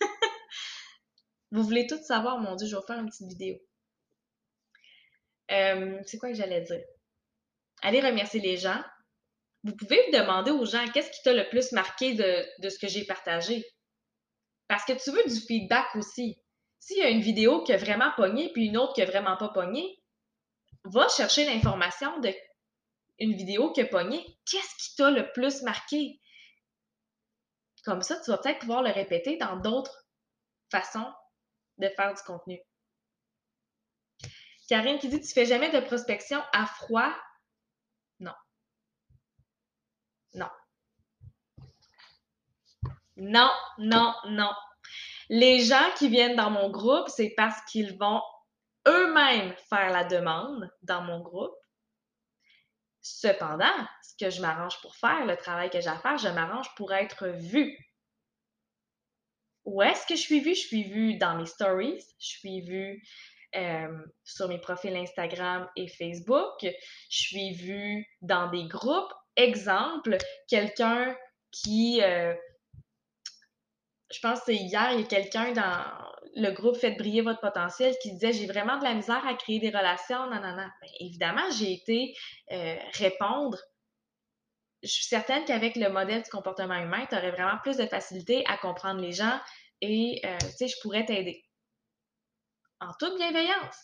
vous 1.52 1.62
voulez 1.62 1.86
tout 1.86 2.02
savoir. 2.02 2.38
Mon 2.38 2.54
Dieu, 2.54 2.68
je 2.68 2.76
vais 2.76 2.82
faire 2.86 2.98
une 2.98 3.08
petite 3.08 3.28
vidéo. 3.28 3.56
Euh, 5.50 5.98
c'est 6.04 6.18
quoi 6.18 6.28
que 6.28 6.34
j'allais 6.34 6.60
dire? 6.60 6.82
Allez 7.82 8.00
remercier 8.00 8.40
les 8.40 8.58
gens. 8.58 8.82
Vous 9.64 9.74
pouvez 9.74 9.98
demander 10.12 10.50
aux 10.50 10.66
gens 10.66 10.86
qu'est-ce 10.92 11.10
qui 11.10 11.22
t'a 11.22 11.32
le 11.32 11.48
plus 11.48 11.72
marqué 11.72 12.14
de, 12.14 12.68
ce 12.68 12.78
que 12.78 12.88
j'ai 12.88 13.04
partagé? 13.04 13.64
Parce 14.68 14.84
que 14.84 14.92
tu 14.92 15.10
veux 15.10 15.24
du 15.24 15.40
feedback 15.40 15.86
aussi. 15.96 16.38
S'il 16.78 16.98
y 16.98 17.02
a 17.02 17.08
une 17.08 17.20
vidéo 17.20 17.62
qui 17.64 17.72
a 17.72 17.76
vraiment 17.76 18.10
pogné 18.16 18.50
puis 18.52 18.66
une 18.66 18.76
autre 18.76 18.94
qui 18.94 19.02
a 19.02 19.06
vraiment 19.06 19.36
pas 19.36 19.48
pogné, 19.48 19.98
va 20.84 21.08
chercher 21.08 21.44
l'information 21.44 22.20
de 22.20 22.30
une 23.20 23.34
vidéo 23.34 23.72
qui 23.72 23.82
a 23.82 23.86
pogné, 23.86 24.24
qu'est-ce 24.46 24.74
qui 24.76 24.96
t'a 24.96 25.10
le 25.10 25.30
plus 25.32 25.62
marqué? 25.62 26.20
Comme 27.84 28.02
ça, 28.02 28.18
tu 28.20 28.30
vas 28.30 28.38
peut-être 28.38 28.60
pouvoir 28.60 28.82
le 28.82 28.90
répéter 28.90 29.36
dans 29.36 29.56
d'autres 29.56 30.04
façons 30.70 31.12
de 31.78 31.88
faire 31.88 32.14
du 32.14 32.22
contenu. 32.22 32.60
Karine 34.68 34.98
qui 34.98 35.08
dit 35.08 35.20
Tu 35.20 35.32
fais 35.32 35.46
jamais 35.46 35.70
de 35.70 35.80
prospection 35.80 36.42
à 36.52 36.66
froid? 36.66 37.12
Non. 38.20 38.34
Non. 40.34 40.48
Non, 43.16 43.50
non, 43.78 44.14
non. 44.28 44.52
Les 45.28 45.64
gens 45.64 45.90
qui 45.96 46.08
viennent 46.08 46.36
dans 46.36 46.50
mon 46.50 46.70
groupe, 46.70 47.08
c'est 47.08 47.34
parce 47.36 47.60
qu'ils 47.66 47.98
vont 47.98 48.22
eux-mêmes 48.86 49.54
faire 49.68 49.90
la 49.90 50.04
demande 50.04 50.70
dans 50.82 51.02
mon 51.02 51.20
groupe 51.20 51.54
Cependant, 53.18 53.86
ce 54.02 54.24
que 54.24 54.30
je 54.30 54.40
m'arrange 54.40 54.80
pour 54.80 54.94
faire, 54.96 55.26
le 55.26 55.36
travail 55.36 55.68
que 55.70 55.80
j'ai 55.80 55.88
à 55.88 55.98
faire, 55.98 56.16
je 56.16 56.28
m'arrange 56.28 56.72
pour 56.76 56.92
être 56.92 57.28
vue. 57.28 57.76
Où 59.64 59.82
est-ce 59.82 60.06
que 60.06 60.16
je 60.16 60.20
suis 60.20 60.40
vue? 60.40 60.54
Je 60.54 60.60
suis 60.60 60.84
vue 60.84 61.16
dans 61.16 61.36
mes 61.36 61.46
stories, 61.46 62.00
je 62.18 62.26
suis 62.26 62.60
vue 62.62 63.02
euh, 63.56 64.04
sur 64.24 64.48
mes 64.48 64.58
profils 64.58 64.94
Instagram 64.96 65.68
et 65.76 65.88
Facebook, 65.88 66.54
je 66.62 66.70
suis 67.08 67.52
vue 67.52 68.06
dans 68.22 68.48
des 68.48 68.66
groupes. 68.68 69.12
Exemple, 69.36 70.16
quelqu'un 70.48 71.16
qui, 71.50 72.00
euh, 72.02 72.34
je 74.10 74.18
pense 74.20 74.40
que 74.40 74.46
c'est 74.46 74.56
hier, 74.56 74.92
il 74.92 75.00
y 75.00 75.04
a 75.04 75.06
quelqu'un 75.06 75.52
dans 75.52 75.84
le 76.36 76.50
groupe 76.50 76.76
Faites 76.76 76.96
briller 76.98 77.22
votre 77.22 77.40
potentiel 77.40 77.94
qui 78.02 78.12
disait 78.12 78.32
J'ai 78.32 78.46
vraiment 78.46 78.78
de 78.78 78.84
la 78.84 78.94
misère 78.94 79.26
à 79.26 79.34
créer 79.34 79.58
des 79.58 79.70
relations, 79.70 80.26
non. 80.26 80.40
Bien, 80.40 80.72
évidemment, 81.00 81.50
j'ai 81.58 81.72
été 81.72 82.14
euh, 82.52 82.76
répondre. 82.94 83.58
Je 84.82 84.88
suis 84.88 85.04
certaine 85.04 85.44
qu'avec 85.44 85.76
le 85.76 85.90
modèle 85.90 86.22
du 86.22 86.30
comportement 86.30 86.76
humain, 86.76 87.04
tu 87.08 87.14
aurais 87.14 87.30
vraiment 87.30 87.58
plus 87.62 87.76
de 87.76 87.86
facilité 87.86 88.44
à 88.46 88.56
comprendre 88.56 89.00
les 89.00 89.12
gens 89.12 89.38
et 89.82 90.20
euh, 90.24 90.38
tu 90.40 90.56
sais, 90.56 90.68
je 90.68 90.80
pourrais 90.82 91.04
t'aider. 91.04 91.44
En 92.80 92.92
toute 92.98 93.16
bienveillance. 93.16 93.76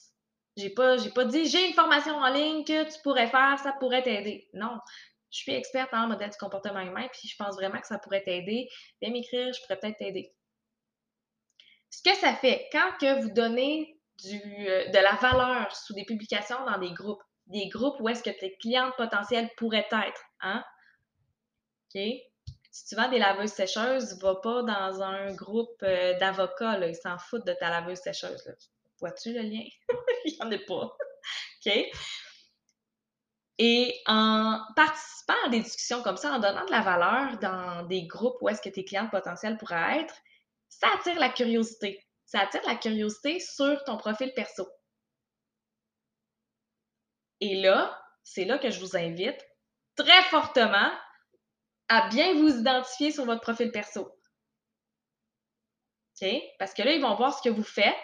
J'ai 0.56 0.70
pas, 0.70 0.96
pas 1.14 1.24
dit 1.26 1.46
j'ai 1.46 1.68
une 1.68 1.74
formation 1.74 2.16
en 2.16 2.32
ligne 2.32 2.64
que 2.64 2.84
tu 2.84 2.98
pourrais 3.02 3.28
faire, 3.28 3.58
ça 3.62 3.74
pourrait 3.78 4.02
t'aider. 4.02 4.48
Non. 4.54 4.78
Je 5.36 5.42
suis 5.42 5.52
experte 5.52 5.92
en 5.92 6.06
modèle 6.08 6.30
du 6.30 6.36
comportement 6.38 6.80
humain, 6.80 7.06
puis 7.12 7.28
je 7.28 7.36
pense 7.36 7.56
vraiment 7.56 7.78
que 7.78 7.86
ça 7.86 7.98
pourrait 7.98 8.22
t'aider. 8.24 8.68
Viens 9.02 9.12
m'écrire, 9.12 9.52
je 9.52 9.60
pourrais 9.60 9.78
peut-être 9.78 9.98
t'aider. 9.98 10.34
Ce 11.90 12.02
que 12.02 12.16
ça 12.16 12.34
fait, 12.34 12.66
quand 12.72 12.90
que 12.98 13.20
vous 13.20 13.30
donnez 13.32 14.00
euh, 14.24 14.88
de 14.88 14.98
la 14.98 15.14
valeur 15.16 15.76
sous 15.76 15.92
des 15.92 16.06
publications 16.06 16.64
dans 16.64 16.78
des 16.78 16.92
groupes, 16.94 17.22
des 17.48 17.68
groupes 17.68 17.96
où 18.00 18.08
est-ce 18.08 18.22
que 18.22 18.30
tes 18.30 18.56
clients 18.56 18.92
potentiels 18.96 19.50
pourraient 19.58 19.86
être, 19.90 20.22
hein? 20.40 20.64
OK? 21.94 22.00
Si 22.70 22.86
tu 22.86 22.96
vends 22.96 23.10
des 23.10 23.18
laveuses 23.18 23.52
sécheuses, 23.52 24.18
va 24.22 24.36
pas 24.36 24.62
dans 24.62 25.02
un 25.02 25.34
groupe 25.34 25.82
euh, 25.82 26.18
d'avocats, 26.18 26.78
ils 26.86 26.94
s'en 26.94 27.18
foutent 27.18 27.46
de 27.46 27.52
ta 27.52 27.68
laveuse 27.68 27.98
sécheuse. 27.98 28.50
Vois-tu 29.00 29.34
le 29.34 29.42
lien? 29.42 29.64
Il 30.24 30.32
n'y 30.32 30.42
en 30.42 30.50
a 30.50 30.58
pas. 30.66 30.96
OK? 31.66 31.90
Et 33.58 33.98
en 34.06 34.60
participant 34.74 35.46
à 35.46 35.48
des 35.48 35.60
discussions 35.60 36.02
comme 36.02 36.18
ça, 36.18 36.32
en 36.32 36.38
donnant 36.38 36.64
de 36.66 36.70
la 36.70 36.82
valeur 36.82 37.38
dans 37.38 37.86
des 37.86 38.06
groupes 38.06 38.36
où 38.42 38.48
est-ce 38.48 38.60
que 38.60 38.68
tes 38.68 38.84
clients 38.84 39.08
potentiels 39.08 39.56
pourraient 39.56 40.00
être, 40.00 40.14
ça 40.68 40.88
attire 40.94 41.18
la 41.18 41.30
curiosité. 41.30 42.04
Ça 42.26 42.40
attire 42.40 42.62
la 42.66 42.74
curiosité 42.74 43.40
sur 43.40 43.82
ton 43.84 43.96
profil 43.96 44.32
perso. 44.34 44.68
Et 47.40 47.60
là, 47.60 47.98
c'est 48.24 48.44
là 48.44 48.58
que 48.58 48.70
je 48.70 48.80
vous 48.80 48.96
invite 48.96 49.40
très 49.94 50.22
fortement 50.24 50.90
à 51.88 52.08
bien 52.08 52.34
vous 52.34 52.58
identifier 52.58 53.12
sur 53.12 53.24
votre 53.24 53.40
profil 53.40 53.70
perso. 53.70 54.12
OK? 56.20 56.28
Parce 56.58 56.74
que 56.74 56.82
là, 56.82 56.92
ils 56.92 57.02
vont 57.02 57.14
voir 57.14 57.36
ce 57.36 57.42
que 57.42 57.54
vous 57.54 57.62
faites. 57.62 57.94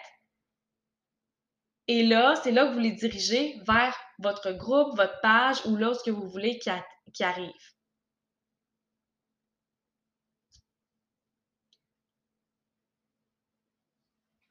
Et 1.87 2.03
là, 2.07 2.35
c'est 2.43 2.51
là 2.51 2.67
que 2.67 2.73
vous 2.73 2.79
les 2.79 2.91
dirigez 2.91 3.59
vers 3.67 3.95
votre 4.19 4.51
groupe, 4.53 4.95
votre 4.95 5.19
page 5.21 5.65
ou 5.65 5.75
là 5.75 5.93
ce 5.93 6.03
que 6.03 6.11
vous 6.11 6.29
voulez 6.29 6.59
qui, 6.59 7.23
arrive. 7.23 7.51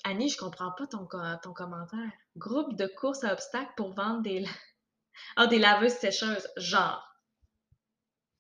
Annie, 0.05 0.29
je 0.29 0.37
comprends 0.37 0.73
pas 0.73 0.87
ton, 0.87 1.07
ton 1.43 1.53
commentaire. 1.55 2.13
Groupe 2.37 2.77
de 2.77 2.87
course 2.87 3.25
à 3.25 3.33
obstacles 3.33 3.73
pour 3.77 3.95
vendre 3.95 4.23
des, 4.23 4.45
ah, 5.37 5.47
des 5.47 5.59
laveuses 5.59 5.93
sécheuses. 5.93 6.49
Genre. 6.57 7.03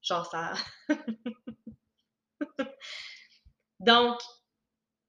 Genre 0.02 0.26
ça. 0.26 0.52
Donc, 3.80 4.20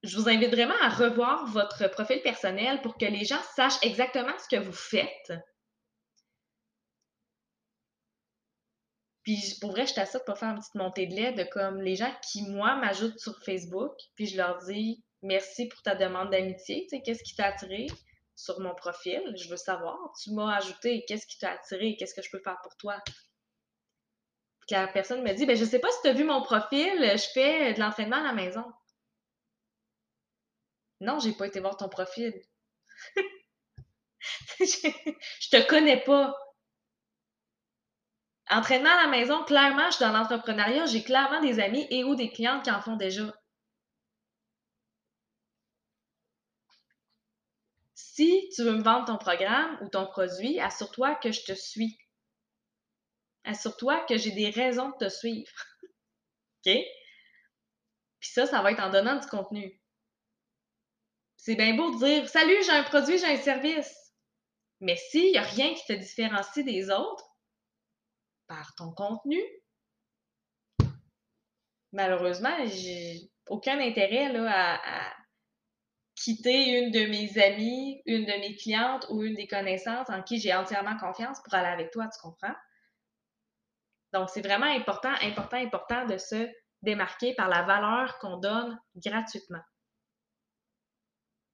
je 0.03 0.17
vous 0.17 0.27
invite 0.27 0.51
vraiment 0.51 0.75
à 0.81 0.89
revoir 0.89 1.47
votre 1.47 1.87
profil 1.89 2.21
personnel 2.21 2.81
pour 2.81 2.97
que 2.97 3.05
les 3.05 3.23
gens 3.23 3.41
sachent 3.55 3.81
exactement 3.83 4.37
ce 4.37 4.55
que 4.55 4.61
vous 4.61 4.73
faites. 4.73 5.33
Puis 9.23 9.57
pour 9.61 9.71
vrai, 9.71 9.87
je 9.87 9.93
t'assure 9.93 10.23
pour 10.25 10.37
faire 10.37 10.49
une 10.49 10.59
petite 10.59 10.75
montée 10.75 11.07
de 11.07 11.15
lait 11.15 11.31
de 11.31 11.45
comme 11.45 11.81
les 11.81 11.95
gens 11.95 12.13
qui, 12.29 12.43
moi, 12.49 12.75
m'ajoutent 12.75 13.19
sur 13.19 13.41
Facebook, 13.43 13.93
puis 14.15 14.27
je 14.27 14.35
leur 14.35 14.57
dis 14.65 15.01
merci 15.21 15.69
pour 15.69 15.81
ta 15.81 15.95
demande 15.95 16.29
d'amitié. 16.29 16.85
Tu 16.89 16.97
sais, 16.97 17.01
qu'est-ce 17.01 17.23
qui 17.23 17.35
t'a 17.35 17.45
attiré 17.45 17.87
sur 18.35 18.59
mon 18.59 18.75
profil? 18.75 19.21
Je 19.37 19.49
veux 19.49 19.55
savoir. 19.57 19.97
Tu 20.21 20.31
m'as 20.31 20.57
ajouté, 20.57 21.05
qu'est-ce 21.07 21.25
qui 21.25 21.39
t'a 21.39 21.51
attiré? 21.51 21.95
Qu'est-ce 21.97 22.13
que 22.13 22.21
je 22.21 22.29
peux 22.29 22.41
faire 22.43 22.57
pour 22.61 22.75
toi? 22.75 23.01
Puis 24.67 24.75
la 24.75 24.87
personne 24.87 25.23
me 25.23 25.33
dit, 25.33 25.45
ben 25.45 25.55
je 25.55 25.63
sais 25.63 25.79
pas 25.79 25.91
si 25.91 26.01
tu 26.01 26.09
as 26.09 26.13
vu 26.13 26.25
mon 26.25 26.41
profil, 26.41 26.99
je 26.99 27.29
fais 27.33 27.73
de 27.73 27.79
l'entraînement 27.79 28.17
à 28.17 28.23
la 28.23 28.33
maison. 28.33 28.65
Non, 31.03 31.19
j'ai 31.19 31.33
pas 31.33 31.47
été 31.47 31.59
voir 31.59 31.75
ton 31.77 31.89
profil. 31.89 32.33
je 34.59 35.49
te 35.51 35.67
connais 35.67 36.01
pas. 36.01 36.33
Entraînement 38.49 38.89
à 38.89 39.03
la 39.03 39.07
maison, 39.09 39.43
clairement, 39.43 39.87
je 39.87 39.97
suis 39.97 40.05
dans 40.05 40.13
l'entrepreneuriat, 40.13 40.85
j'ai 40.85 41.03
clairement 41.03 41.41
des 41.41 41.59
amis 41.59 41.85
et 41.89 42.05
ou 42.05 42.15
des 42.15 42.29
clientes 42.29 42.63
qui 42.63 42.71
en 42.71 42.81
font 42.81 42.95
déjà. 42.95 43.33
Si 47.95 48.49
tu 48.55 48.63
veux 48.63 48.77
me 48.77 48.83
vendre 48.83 49.05
ton 49.05 49.17
programme 49.17 49.77
ou 49.81 49.89
ton 49.89 50.05
produit, 50.05 50.59
assure-toi 50.61 51.15
que 51.15 51.31
je 51.33 51.43
te 51.43 51.53
suis. 51.53 51.97
Assure-toi 53.43 54.05
que 54.07 54.17
j'ai 54.17 54.31
des 54.31 54.51
raisons 54.51 54.89
de 54.89 55.05
te 55.05 55.09
suivre. 55.09 55.51
OK? 56.65 56.73
Puis 58.19 58.29
ça, 58.29 58.45
ça 58.45 58.61
va 58.61 58.71
être 58.71 58.81
en 58.81 58.89
donnant 58.89 59.17
du 59.19 59.27
contenu. 59.27 59.82
C'est 61.45 61.56
bien 61.56 61.75
beau 61.75 61.91
de 61.91 61.97
dire 61.97 62.29
Salut, 62.29 62.63
j'ai 62.63 62.71
un 62.71 62.84
produit, 62.84 63.17
j'ai 63.17 63.25
un 63.25 63.36
service. 63.36 64.13
Mais 64.79 64.95
s'il 64.95 65.34
n'y 65.34 65.38
a 65.38 65.41
rien 65.43 65.73
qui 65.73 65.86
te 65.86 65.91
différencie 65.91 66.63
des 66.63 66.89
autres 66.89 67.25
par 68.47 68.73
ton 68.75 68.93
contenu, 68.93 69.41
malheureusement, 71.91 72.56
j'ai 72.67 73.29
aucun 73.49 73.77
intérêt 73.82 74.32
là, 74.32 74.79
à, 74.86 75.13
quitter 76.15 76.79
une 76.79 76.91
de 76.91 77.08
mes 77.08 77.38
amies, 77.38 78.01
une 78.06 78.23
de 78.23 78.39
mes 78.39 78.56
clientes 78.56 79.06
ou 79.10 79.21
une 79.23 79.36
des 79.36 79.47
connaissances 79.47 80.10
en 80.10 80.23
qui 80.23 80.39
j'ai 80.39 80.56
entièrement 80.56 80.95
confiance 80.95 81.41
pour 81.43 81.56
aller 81.56 81.67
avec 81.67 81.91
toi, 81.91 82.08
tu 82.08 82.21
comprends? 82.21 82.56
Donc, 84.13 84.29
c'est 84.29 84.47
vraiment 84.47 84.73
important, 84.73 85.13
important, 85.21 85.58
important 85.58 86.06
de 86.06 86.17
se 86.17 86.49
démarquer 86.84 87.36
par 87.36 87.49
la 87.49 87.63
valeur 87.63 88.17
qu'on 88.19 88.38
donne 88.38 88.79
gratuitement. 88.95 89.63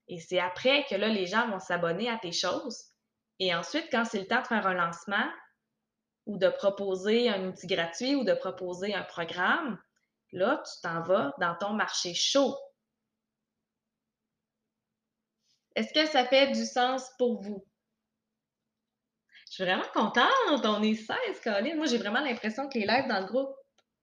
Et 0.10 0.20
c'est 0.20 0.40
après 0.40 0.86
que 0.90 0.96
là, 0.96 1.08
les 1.08 1.28
gens 1.28 1.48
vont 1.50 1.60
s'abonner 1.60 2.10
à 2.10 2.18
tes 2.18 2.32
choses. 2.32 2.86
Et 3.38 3.54
ensuite, 3.54 3.88
quand 3.92 4.06
c'est 4.06 4.20
le 4.20 4.28
temps 4.28 4.42
de 4.42 4.48
faire 4.48 4.66
un 4.66 4.74
lancement 4.74 5.32
ou 6.26 6.38
de 6.38 6.50
proposer 6.50 7.30
un 7.30 7.46
outil 7.46 7.68
gratuit 7.68 8.16
ou 8.16 8.24
de 8.24 8.34
proposer 8.34 8.94
un 8.96 9.04
programme, 9.04 9.80
là, 10.32 10.62
tu 10.66 10.82
t'en 10.82 11.04
vas 11.04 11.34
dans 11.40 11.56
ton 11.56 11.74
marché 11.74 12.16
chaud. 12.16 12.58
Est-ce 15.76 15.94
que 15.94 16.08
ça 16.08 16.26
fait 16.26 16.52
du 16.52 16.66
sens 16.66 17.08
pour 17.20 17.42
vous? 17.42 17.64
Je 19.48 19.54
suis 19.54 19.64
vraiment 19.64 19.88
contente. 19.94 20.66
On 20.66 20.82
est 20.82 20.96
16, 20.96 21.18
Colin. 21.44 21.76
Moi, 21.76 21.86
j'ai 21.86 22.00
vraiment 22.00 22.22
l'impression 22.22 22.68
que 22.68 22.80
les 22.80 22.86
lives 22.86 23.08
dans 23.08 23.20
le 23.20 23.28
groupe 23.28 23.56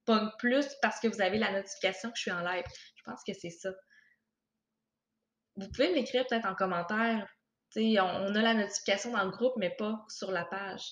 pognent 0.04 0.30
plus 0.38 0.66
parce 0.82 1.00
que 1.00 1.08
vous 1.08 1.20
avez 1.20 1.38
la 1.38 1.50
notification 1.50 2.10
que 2.10 2.16
je 2.16 2.22
suis 2.22 2.32
en 2.32 2.40
live. 2.40 2.64
Je 2.94 3.02
pense 3.04 3.22
que 3.26 3.32
c'est 3.34 3.50
ça 3.50 3.70
vous 5.56 5.68
pouvez 5.70 5.92
m'écrire 5.92 6.26
peut-être 6.26 6.46
en 6.46 6.54
commentaire. 6.54 7.28
On, 7.76 8.34
a 8.34 8.42
la 8.42 8.54
notification 8.54 9.12
dans 9.12 9.24
le 9.24 9.30
groupe, 9.30 9.54
mais 9.56 9.70
pas 9.70 10.04
sur 10.08 10.30
la 10.30 10.44
page. 10.44 10.82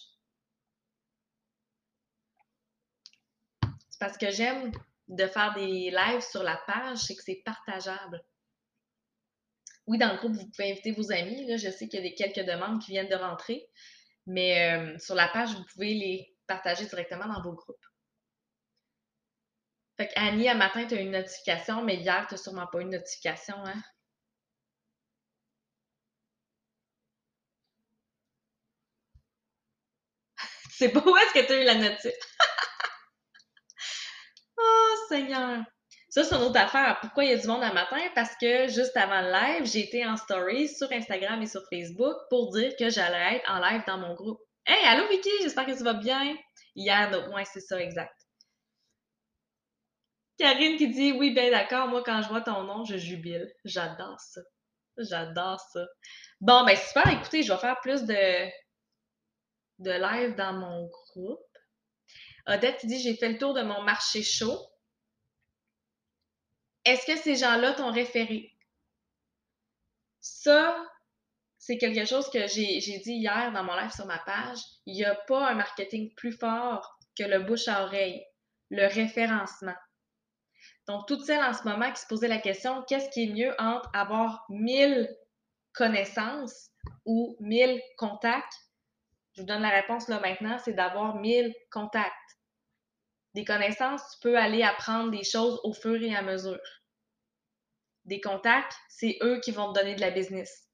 C'est 3.62 4.00
parce 4.00 4.18
que 4.18 4.30
j'aime 4.30 4.72
de 5.08 5.26
faire 5.26 5.54
des 5.54 5.90
lives 5.90 6.20
sur 6.20 6.42
la 6.42 6.56
page, 6.66 6.98
c'est 6.98 7.14
que 7.14 7.22
c'est 7.22 7.42
partageable. 7.44 8.22
Oui, 9.86 9.98
dans 9.98 10.12
le 10.12 10.18
groupe, 10.18 10.32
vous 10.32 10.50
pouvez 10.50 10.72
inviter 10.72 10.92
vos 10.92 11.12
amis. 11.12 11.46
Là, 11.46 11.56
je 11.56 11.70
sais 11.70 11.88
qu'il 11.88 12.00
y 12.00 12.06
a 12.06 12.08
des 12.08 12.14
quelques 12.14 12.46
demandes 12.46 12.80
qui 12.82 12.92
viennent 12.92 13.08
de 13.08 13.14
rentrer, 13.14 13.68
mais 14.26 14.72
euh, 14.72 14.98
sur 14.98 15.14
la 15.14 15.28
page, 15.28 15.54
vous 15.54 15.64
pouvez 15.72 15.94
les 15.94 16.36
partager 16.46 16.86
directement 16.86 17.26
dans 17.26 17.42
vos 17.42 17.52
groupes. 17.52 17.84
Fait 19.96 20.10
Annie, 20.16 20.48
à 20.48 20.54
matin, 20.54 20.86
tu 20.86 20.94
as 20.94 21.00
une 21.00 21.12
notification, 21.12 21.82
mais 21.82 21.96
hier, 21.96 22.26
tu 22.26 22.34
n'as 22.34 22.38
sûrement 22.38 22.66
pas 22.66 22.78
eu 22.78 22.82
une 22.82 22.90
notification, 22.90 23.54
hein? 23.64 23.82
C'est 30.76 30.88
pas 30.88 31.00
où 31.00 31.16
est-ce 31.16 31.40
que 31.40 31.46
tu 31.46 31.52
as 31.52 31.62
eu 31.62 31.64
la 31.64 31.76
notice. 31.76 32.08
oh, 34.58 34.94
Seigneur. 35.08 35.62
Ça, 36.08 36.24
c'est 36.24 36.34
une 36.34 36.42
autre 36.42 36.58
affaire. 36.58 36.98
Pourquoi 37.00 37.24
il 37.24 37.30
y 37.30 37.32
a 37.32 37.38
du 37.38 37.46
monde 37.46 37.62
un 37.62 37.72
matin? 37.72 38.00
Parce 38.14 38.34
que 38.40 38.66
juste 38.66 38.96
avant 38.96 39.20
le 39.20 39.30
live, 39.30 39.66
j'ai 39.66 39.84
été 39.84 40.04
en 40.04 40.16
story 40.16 40.68
sur 40.68 40.90
Instagram 40.90 41.40
et 41.42 41.46
sur 41.46 41.62
Facebook 41.70 42.16
pour 42.28 42.52
dire 42.52 42.72
que 42.76 42.90
j'allais 42.90 43.36
être 43.36 43.50
en 43.50 43.60
live 43.60 43.82
dans 43.86 43.98
mon 43.98 44.14
groupe. 44.14 44.40
Hey, 44.66 44.84
allô 44.86 45.06
Vicky, 45.08 45.30
j'espère 45.42 45.66
que 45.66 45.76
tu 45.76 45.84
vas 45.84 45.94
bien. 45.94 46.36
Hier, 46.74 47.10
donc, 47.10 47.32
ouais, 47.34 47.44
c'est 47.44 47.60
ça, 47.60 47.80
exact. 47.80 48.14
Karine 50.38 50.76
qui 50.76 50.88
dit 50.88 51.12
Oui, 51.12 51.32
ben 51.32 51.52
d'accord, 51.52 51.86
moi 51.86 52.02
quand 52.04 52.20
je 52.22 52.28
vois 52.28 52.40
ton 52.40 52.64
nom, 52.64 52.84
je 52.84 52.96
jubile. 52.96 53.48
J'adore 53.64 54.18
ça. 54.18 54.40
J'adore 54.98 55.60
ça. 55.72 55.86
Bon, 56.40 56.64
ben 56.64 56.76
super, 56.76 57.06
écoutez, 57.12 57.44
je 57.44 57.52
vais 57.52 57.58
faire 57.58 57.78
plus 57.80 58.02
de, 58.02 58.50
de 59.78 59.90
live 59.90 60.34
dans 60.36 60.52
mon 60.52 60.86
groupe. 60.86 61.40
Odette 62.46 62.84
dit 62.86 63.00
J'ai 63.00 63.16
fait 63.16 63.30
le 63.30 63.38
tour 63.38 63.54
de 63.54 63.62
mon 63.62 63.82
marché 63.82 64.22
chaud. 64.22 64.58
Est-ce 66.84 67.06
que 67.06 67.16
ces 67.16 67.36
gens-là 67.36 67.72
t'ont 67.72 67.90
référé? 67.90 68.52
Ça, 70.20 70.76
c'est 71.58 71.78
quelque 71.78 72.04
chose 72.04 72.28
que 72.30 72.46
j'ai 72.46 72.78
dit 72.78 73.14
hier 73.14 73.50
dans 73.52 73.64
mon 73.64 73.74
live 73.74 73.92
sur 73.92 74.06
ma 74.06 74.18
page. 74.18 74.58
Il 74.84 74.94
n'y 74.94 75.04
a 75.04 75.14
pas 75.14 75.48
un 75.48 75.54
marketing 75.54 76.14
plus 76.14 76.32
fort 76.32 76.98
que 77.16 77.24
le 77.24 77.40
bouche 77.40 77.68
à 77.68 77.84
oreille, 77.84 78.22
le 78.70 78.86
référencement. 78.86 79.74
Donc, 80.86 81.06
toutes 81.06 81.24
celles 81.24 81.42
en 81.42 81.54
ce 81.54 81.64
moment 81.64 81.90
qui 81.90 82.02
se 82.02 82.06
posaient 82.06 82.28
la 82.28 82.38
question, 82.38 82.82
qu'est-ce 82.82 83.08
qui 83.10 83.24
est 83.24 83.32
mieux 83.32 83.54
entre 83.58 83.88
avoir 83.94 84.44
1000 84.50 85.08
connaissances 85.72 86.70
ou 87.06 87.36
1000 87.40 87.80
contacts 87.96 88.63
je 89.34 89.40
vous 89.40 89.46
donne 89.46 89.62
la 89.62 89.70
réponse 89.70 90.08
là 90.08 90.20
maintenant, 90.20 90.58
c'est 90.58 90.72
d'avoir 90.72 91.16
1000 91.16 91.54
contacts. 91.70 92.12
Des 93.34 93.44
connaissances, 93.44 94.02
tu 94.12 94.20
peux 94.20 94.38
aller 94.38 94.62
apprendre 94.62 95.10
des 95.10 95.24
choses 95.24 95.60
au 95.64 95.72
fur 95.72 96.00
et 96.00 96.14
à 96.14 96.22
mesure. 96.22 96.60
Des 98.04 98.20
contacts, 98.20 98.76
c'est 98.88 99.18
eux 99.22 99.40
qui 99.40 99.50
vont 99.50 99.72
te 99.72 99.80
donner 99.80 99.96
de 99.96 100.00
la 100.00 100.10
business. 100.10 100.68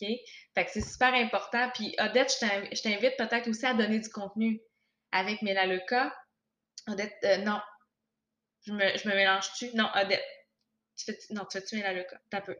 OK? 0.00 0.08
Fait 0.54 0.64
que 0.64 0.70
c'est 0.72 0.80
super 0.80 1.14
important. 1.14 1.70
Puis 1.74 1.94
Odette, 2.00 2.32
je 2.40 2.82
t'invite 2.82 3.16
peut-être 3.16 3.48
aussi 3.48 3.64
à 3.64 3.74
donner 3.74 4.00
du 4.00 4.08
contenu 4.08 4.60
avec 5.12 5.42
Mélaluca. 5.42 6.12
Odette, 6.88 7.14
euh, 7.24 7.36
non. 7.38 7.60
Je 8.66 8.72
me, 8.72 9.14
mélange-tu? 9.14 9.70
Non, 9.76 9.88
Odette. 9.94 10.24
Tu 10.96 11.04
fais, 11.04 11.18
non, 11.30 11.44
tu 11.44 11.58
fais-tu 11.58 11.76
Mélaluca? 11.76 12.20
T'as 12.30 12.40
peu 12.40 12.56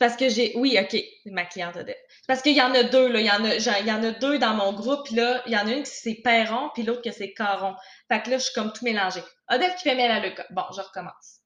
parce 0.00 0.16
que 0.16 0.30
j'ai. 0.30 0.56
Oui, 0.56 0.78
OK, 0.80 0.98
ma 1.26 1.44
cliente 1.44 1.76
Odette. 1.76 2.02
C'est 2.08 2.26
parce 2.26 2.40
qu'il 2.40 2.56
y 2.56 2.62
en 2.62 2.74
a 2.74 2.82
deux, 2.84 3.06
là. 3.12 3.20
Il 3.20 3.26
y 3.26 3.92
en 3.92 4.02
a, 4.02 4.10
deux 4.12 4.38
dans 4.38 4.54
mon 4.54 4.72
groupe, 4.72 5.04
puis 5.04 5.14
là, 5.14 5.42
il 5.44 5.52
y 5.52 5.56
en 5.56 5.66
a 5.66 5.72
une 5.72 5.82
qui 5.82 5.90
c'est 5.90 6.14
Perron, 6.14 6.70
puis 6.72 6.84
l'autre 6.84 7.02
que 7.02 7.12
c'est 7.12 7.34
Caron. 7.34 7.76
Fait 8.08 8.22
que 8.22 8.30
là, 8.30 8.38
je 8.38 8.44
suis 8.44 8.54
comme 8.54 8.72
tout 8.72 8.82
mélangée. 8.82 9.22
Odette 9.50 9.76
qui 9.76 9.82
fait 9.82 9.94
le 9.94 10.34
cas. 10.34 10.46
Bon, 10.50 10.64
je 10.74 10.80
recommence. 10.80 11.40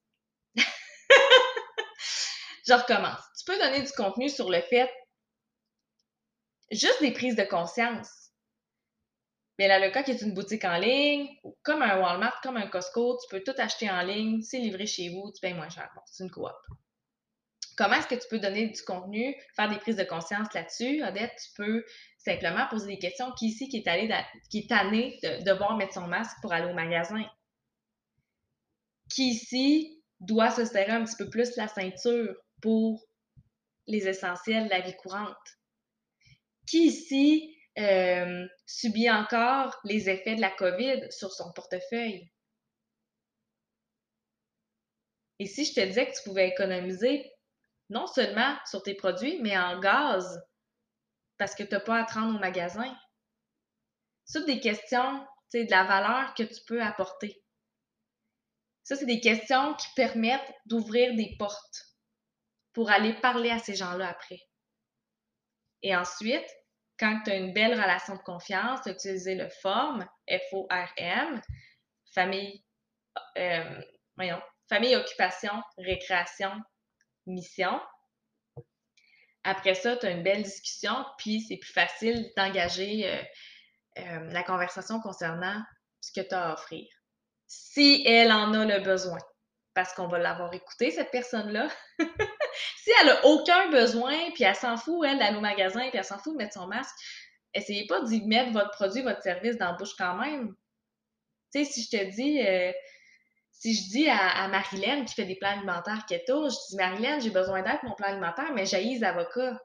je 2.65 2.73
recommence. 2.73 3.19
Tu 3.37 3.43
peux 3.45 3.59
donner 3.59 3.81
du 3.81 3.91
contenu 3.91 4.29
sur 4.29 4.49
le 4.49 4.61
fait. 4.61 4.89
Juste 6.71 7.01
des 7.01 7.11
prises 7.11 7.35
de 7.35 7.43
conscience. 7.43 8.31
Mais 9.59 9.67
la 9.67 9.79
Leca, 9.79 10.03
qui 10.03 10.11
est 10.11 10.21
une 10.21 10.33
boutique 10.33 10.63
en 10.63 10.77
ligne, 10.77 11.27
comme 11.63 11.81
un 11.81 11.99
Walmart, 11.99 12.39
comme 12.41 12.55
un 12.55 12.67
Costco, 12.67 13.17
tu 13.21 13.27
peux 13.29 13.43
tout 13.43 13.59
acheter 13.59 13.89
en 13.89 14.01
ligne, 14.01 14.41
c'est 14.41 14.59
livré 14.59 14.85
chez 14.85 15.09
vous, 15.09 15.31
tu 15.33 15.41
payes 15.41 15.53
moins 15.53 15.69
cher. 15.69 15.89
Bon, 15.93 16.01
c'est 16.05 16.23
une 16.23 16.31
coop. 16.31 16.51
Comment 17.77 17.95
est-ce 17.95 18.07
que 18.07 18.15
tu 18.15 18.27
peux 18.29 18.39
donner 18.39 18.67
du 18.67 18.81
contenu, 18.83 19.35
faire 19.55 19.69
des 19.69 19.77
prises 19.77 19.97
de 19.97 20.03
conscience 20.03 20.47
là-dessus? 20.53 21.03
Odette, 21.03 21.33
tu 21.43 21.51
peux 21.55 21.83
simplement 22.17 22.67
poser 22.69 22.87
des 22.87 22.99
questions. 22.99 23.31
Qui 23.33 23.47
ici 23.47 23.67
qui 23.67 23.77
est, 23.77 23.87
allé 23.87 24.09
qui 24.49 24.59
est 24.59 24.69
tanné 24.69 25.19
de 25.23 25.43
devoir 25.43 25.75
mettre 25.75 25.93
son 25.93 26.07
masque 26.07 26.37
pour 26.41 26.53
aller 26.53 26.69
au 26.69 26.73
magasin? 26.73 27.23
Qui 29.13 29.29
ici 29.31 30.03
doit 30.21 30.51
se 30.51 30.63
serrer 30.63 30.93
un 30.93 31.03
petit 31.03 31.17
peu 31.17 31.29
plus 31.29 31.55
la 31.57 31.67
ceinture 31.67 32.33
pour 32.61 33.05
les 33.87 34.07
essentiels 34.07 34.65
de 34.65 34.69
la 34.69 34.79
vie 34.79 34.95
courante? 34.95 35.35
Qui 36.67 36.87
ici 36.87 37.57
euh, 37.77 38.47
subit 38.65 39.09
encore 39.11 39.77
les 39.83 40.09
effets 40.09 40.35
de 40.35 40.41
la 40.41 40.49
COVID 40.49 41.11
sur 41.11 41.31
son 41.33 41.51
portefeuille? 41.51 42.31
Et 45.39 45.45
si 45.45 45.65
je 45.65 45.73
te 45.73 45.81
disais 45.81 46.09
que 46.09 46.15
tu 46.15 46.23
pouvais 46.23 46.47
économiser 46.47 47.29
non 47.89 48.07
seulement 48.07 48.57
sur 48.65 48.83
tes 48.83 48.95
produits, 48.95 49.39
mais 49.41 49.57
en 49.57 49.79
gaz, 49.79 50.41
parce 51.37 51.55
que 51.55 51.63
tu 51.63 51.73
n'as 51.73 51.79
pas 51.79 52.01
à 52.01 52.03
te 52.05 52.13
rendre 52.13 52.35
au 52.35 52.39
magasin? 52.39 52.95
C'est 54.25 54.45
des 54.45 54.59
questions, 54.59 55.25
de 55.63 55.71
la 55.71 55.83
valeur 55.83 56.33
que 56.33 56.43
tu 56.43 56.61
peux 56.67 56.81
apporter. 56.81 57.41
Ça, 58.83 58.95
c'est 58.95 59.05
des 59.05 59.19
questions 59.19 59.73
qui 59.75 59.87
permettent 59.95 60.53
d'ouvrir 60.65 61.15
des 61.15 61.35
portes 61.39 61.85
pour 62.73 62.91
aller 62.91 63.13
parler 63.13 63.49
à 63.49 63.59
ces 63.59 63.75
gens-là 63.75 64.09
après. 64.09 64.41
Et 65.81 65.95
ensuite, 65.95 66.47
quand 66.99 67.21
tu 67.23 67.31
as 67.31 67.35
une 67.35 67.53
belle 67.53 67.73
relation 67.73 68.15
de 68.15 68.21
confiance, 68.21 68.81
tu 68.83 68.89
as 68.89 68.93
utilisé 68.93 69.35
le 69.35 69.49
FORM, 69.61 70.07
F-O-R-M, 70.29 71.41
famille, 72.13 72.63
euh, 73.37 73.81
voyons, 74.15 74.41
famille, 74.69 74.95
occupation, 74.95 75.53
récréation, 75.77 76.51
mission. 77.25 77.79
Après 79.43 79.75
ça, 79.75 79.95
tu 79.95 80.05
as 80.05 80.11
une 80.11 80.23
belle 80.23 80.43
discussion, 80.43 81.05
puis 81.17 81.41
c'est 81.41 81.57
plus 81.57 81.71
facile 81.71 82.31
d'engager 82.35 83.07
euh, 83.07 83.23
euh, 83.99 84.31
la 84.31 84.43
conversation 84.43 84.99
concernant 84.99 85.61
ce 86.01 86.11
que 86.11 86.27
tu 86.27 86.33
as 86.33 86.49
à 86.49 86.53
offrir. 86.53 86.87
Si 87.47 88.03
elle 88.07 88.31
en 88.31 88.53
a 88.53 88.65
le 88.65 88.83
besoin, 88.83 89.19
parce 89.75 89.93
qu'on 89.93 90.07
va 90.07 90.17
l'avoir 90.17 90.53
écouté, 90.53 90.89
cette 90.89 91.11
personne-là. 91.11 91.67
si 91.99 92.91
elle 93.01 93.09
a 93.09 93.25
aucun 93.25 93.69
besoin, 93.69 94.31
puis 94.33 94.45
elle 94.45 94.55
s'en 94.55 94.77
fout, 94.77 95.05
elle, 95.07 95.19
d'aller 95.19 95.37
au 95.37 95.41
magasin, 95.41 95.89
puis 95.89 95.97
elle 95.97 96.03
s'en 96.03 96.17
fout 96.17 96.33
de 96.33 96.37
mettre 96.37 96.53
son 96.53 96.65
masque, 96.65 96.95
essayez 97.53 97.85
pas 97.85 98.01
d'y 98.01 98.25
mettre 98.25 98.51
votre 98.51 98.71
produit, 98.71 99.01
votre 99.01 99.21
service 99.21 99.57
dans 99.57 99.71
la 99.71 99.77
bouche 99.77 99.95
quand 99.97 100.15
même. 100.15 100.55
Tu 101.53 101.63
sais, 101.63 101.71
si 101.71 101.83
je 101.83 101.97
te 101.97 102.03
dis, 102.15 102.41
euh, 102.41 102.71
si 103.59 103.73
je 103.73 103.89
dis 103.89 104.09
à, 104.09 104.43
à 104.43 104.47
Marilyn 104.47 105.05
qui 105.05 105.15
fait 105.15 105.25
des 105.25 105.35
plans 105.35 105.51
alimentaires 105.51 106.05
keto, 106.07 106.49
je 106.49 106.55
dis 106.69 106.75
Marilyn, 106.75 107.19
j'ai 107.19 107.29
besoin 107.29 107.61
d'aide 107.61 107.79
pour 107.79 107.89
mon 107.89 107.95
plan 107.95 108.07
alimentaire, 108.07 108.51
mais 108.53 108.65
j'ai 108.65 108.81
les 108.81 109.03
avocats. 109.03 109.59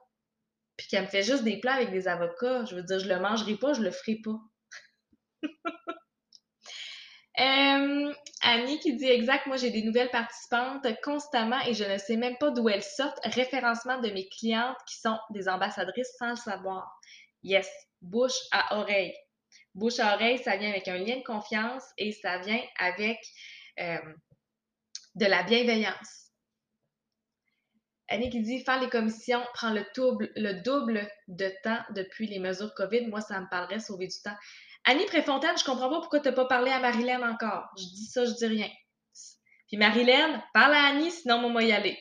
Puis 0.77 0.87
qu'elle 0.87 1.03
me 1.03 1.07
fait 1.07 1.23
juste 1.23 1.43
des 1.43 1.59
plats 1.59 1.73
avec 1.73 1.91
des 1.91 2.07
avocats. 2.07 2.65
Je 2.65 2.75
veux 2.75 2.83
dire, 2.83 2.99
je 2.99 3.07
le 3.07 3.19
mangerai 3.19 3.55
pas, 3.55 3.73
je 3.73 3.81
le 3.81 3.91
ferai 3.91 4.15
pas. 4.23 4.39
Euh, 7.39 8.13
Annie 8.43 8.79
qui 8.79 8.97
dit 8.97 9.07
exact, 9.07 9.47
moi 9.47 9.55
j'ai 9.55 9.71
des 9.71 9.83
nouvelles 9.83 10.11
participantes 10.11 10.85
constamment 11.01 11.59
et 11.65 11.73
je 11.73 11.85
ne 11.85 11.97
sais 11.97 12.17
même 12.17 12.37
pas 12.37 12.51
d'où 12.51 12.67
elles 12.67 12.83
sortent. 12.83 13.19
Référencement 13.23 13.99
de 13.99 14.09
mes 14.09 14.27
clientes 14.27 14.77
qui 14.85 14.99
sont 14.99 15.17
des 15.29 15.47
ambassadrices 15.47 16.13
sans 16.19 16.31
le 16.31 16.35
savoir. 16.35 16.91
Yes, 17.41 17.69
bouche 18.01 18.37
à 18.51 18.77
oreille. 18.77 19.15
Bouche 19.73 19.99
à 19.99 20.15
oreille, 20.15 20.39
ça 20.39 20.57
vient 20.57 20.69
avec 20.69 20.89
un 20.89 20.97
lien 20.97 21.17
de 21.17 21.23
confiance 21.23 21.83
et 21.97 22.11
ça 22.11 22.39
vient 22.39 22.61
avec 22.77 23.17
euh, 23.79 24.13
de 25.15 25.25
la 25.25 25.43
bienveillance. 25.43 26.31
Annie 28.07 28.29
qui 28.29 28.41
dit 28.41 28.63
faire 28.63 28.81
les 28.81 28.89
commissions 28.89 29.41
prend 29.53 29.71
le 29.71 29.85
double, 29.95 30.31
le 30.35 30.61
double 30.63 31.09
de 31.29 31.51
temps 31.63 31.79
depuis 31.95 32.27
les 32.27 32.39
mesures 32.39 32.73
COVID. 32.75 33.07
Moi, 33.07 33.21
ça 33.21 33.39
me 33.39 33.47
parlerait 33.49 33.79
sauver 33.79 34.07
du 34.07 34.21
temps. 34.21 34.35
Annie 34.83 35.05
Préfontaine, 35.05 35.57
je 35.57 35.63
comprends 35.63 35.89
pas 35.89 35.99
pourquoi 35.99 36.19
tu 36.19 36.27
n'as 36.27 36.35
pas 36.35 36.45
parlé 36.45 36.71
à 36.71 36.79
Marilyn 36.79 37.21
encore. 37.29 37.69
Je 37.77 37.83
dis 37.83 38.05
ça, 38.05 38.25
je 38.25 38.31
dis 38.31 38.47
rien. 38.47 38.69
Puis 39.67 39.77
Marilyn, 39.77 40.43
parle 40.53 40.73
à 40.73 40.87
Annie, 40.87 41.11
sinon 41.11 41.39
moi, 41.39 41.49
moi 41.49 41.63
y 41.63 41.71
aller. 41.71 41.97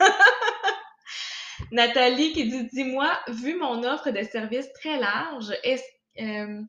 Nathalie 1.72 2.32
qui 2.32 2.48
dit 2.48 2.66
Dis-moi, 2.66 3.18
vu 3.28 3.56
mon 3.56 3.82
offre 3.84 4.10
de 4.10 4.22
service 4.24 4.70
très 4.74 4.98
large, 4.98 5.50
est-ce 5.62 5.84
euh, 6.22 6.60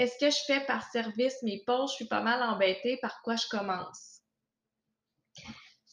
est 0.00 0.18
que 0.18 0.30
je 0.30 0.38
fais 0.46 0.64
par 0.66 0.88
service 0.90 1.42
mes 1.42 1.62
poches? 1.64 1.90
Je 1.90 1.96
suis 1.96 2.08
pas 2.08 2.22
mal 2.22 2.42
embêtée. 2.42 2.98
Par 3.02 3.20
quoi 3.22 3.36
je 3.36 3.46
commence? 3.48 4.20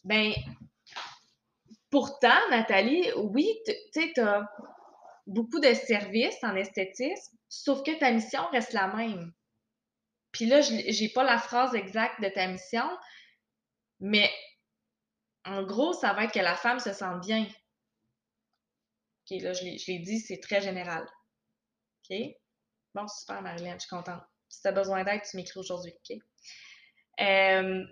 Ben, 0.04 0.32
pourtant, 1.90 2.38
Nathalie, 2.50 3.10
oui, 3.16 3.46
tu 3.92 4.20
as 4.20 4.48
beaucoup 5.26 5.60
de 5.60 5.74
services 5.74 6.42
en 6.42 6.56
esthétisme, 6.56 7.36
sauf 7.48 7.82
que 7.82 7.98
ta 7.98 8.10
mission 8.10 8.46
reste 8.50 8.72
la 8.72 8.88
même. 8.88 9.32
Puis 10.32 10.46
là, 10.46 10.60
je 10.60 10.72
n'ai 10.74 11.08
pas 11.10 11.24
la 11.24 11.38
phrase 11.38 11.74
exacte 11.74 12.20
de 12.22 12.28
ta 12.28 12.46
mission, 12.46 12.88
mais 14.00 14.30
en 15.44 15.62
gros, 15.62 15.92
ça 15.92 16.12
va 16.12 16.24
être 16.24 16.32
que 16.32 16.38
la 16.38 16.56
femme 16.56 16.78
se 16.78 16.92
sente 16.92 17.24
bien. 17.26 17.44
OK, 19.30 19.40
là, 19.42 19.52
je 19.52 19.64
l'ai 19.64 19.98
dit, 19.98 20.20
c'est 20.20 20.40
très 20.40 20.60
général. 20.60 21.06
OK? 22.10 22.16
Bon, 22.98 23.06
super, 23.06 23.40
Marilyn, 23.42 23.74
je 23.74 23.80
suis 23.80 23.88
contente. 23.90 24.22
Si 24.48 24.60
tu 24.60 24.66
as 24.66 24.72
besoin 24.72 25.04
d'aide, 25.04 25.22
tu 25.22 25.36
m'écris 25.36 25.60
aujourd'hui. 25.60 25.94
Euh, 27.20 27.84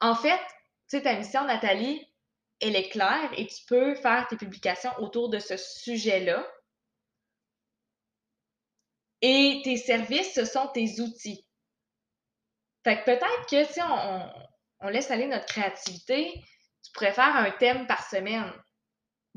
en 0.00 0.14
fait, 0.14 0.38
tu 0.88 0.96
sais, 0.96 1.02
ta 1.02 1.16
mission, 1.16 1.44
Nathalie, 1.44 2.06
elle 2.60 2.76
est 2.76 2.88
claire 2.88 3.32
et 3.36 3.48
tu 3.48 3.64
peux 3.66 3.96
faire 3.96 4.28
tes 4.28 4.36
publications 4.36 4.92
autour 4.98 5.28
de 5.28 5.40
ce 5.40 5.56
sujet-là. 5.56 6.46
Et 9.20 9.60
tes 9.64 9.76
services, 9.76 10.34
ce 10.34 10.44
sont 10.44 10.68
tes 10.68 11.00
outils. 11.00 11.44
Fait 12.84 13.00
que 13.00 13.06
peut-être 13.06 13.46
que 13.50 13.64
si 13.72 13.80
on, 13.82 14.88
laisse 14.88 15.10
aller 15.10 15.26
notre 15.26 15.46
créativité, 15.46 16.44
tu 16.84 16.92
pourrais 16.92 17.12
faire 17.12 17.34
un 17.34 17.50
thème 17.50 17.88
par 17.88 18.08
semaine. 18.08 18.52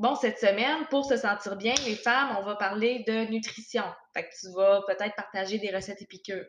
Bon, 0.02 0.16
cette 0.16 0.40
semaine, 0.40 0.84
pour 0.90 1.04
se 1.04 1.16
sentir 1.16 1.54
bien, 1.54 1.74
les 1.86 1.94
femmes, 1.94 2.36
on 2.36 2.42
va 2.42 2.56
parler 2.56 3.04
de 3.06 3.30
nutrition. 3.30 3.84
Fait 4.12 4.24
que 4.24 4.34
tu 4.36 4.52
vas 4.52 4.82
peut-être 4.88 5.14
partager 5.14 5.60
des 5.60 5.70
recettes 5.72 6.02
épicures. 6.02 6.44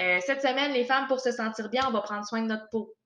Euh, 0.00 0.18
cette 0.24 0.40
semaine, 0.40 0.72
les 0.72 0.86
femmes, 0.86 1.06
pour 1.06 1.20
se 1.20 1.30
sentir 1.30 1.68
bien, 1.68 1.86
on 1.86 1.90
va 1.90 2.00
prendre 2.00 2.26
soin 2.26 2.40
de 2.40 2.46
notre 2.46 2.70
peau. 2.70 2.96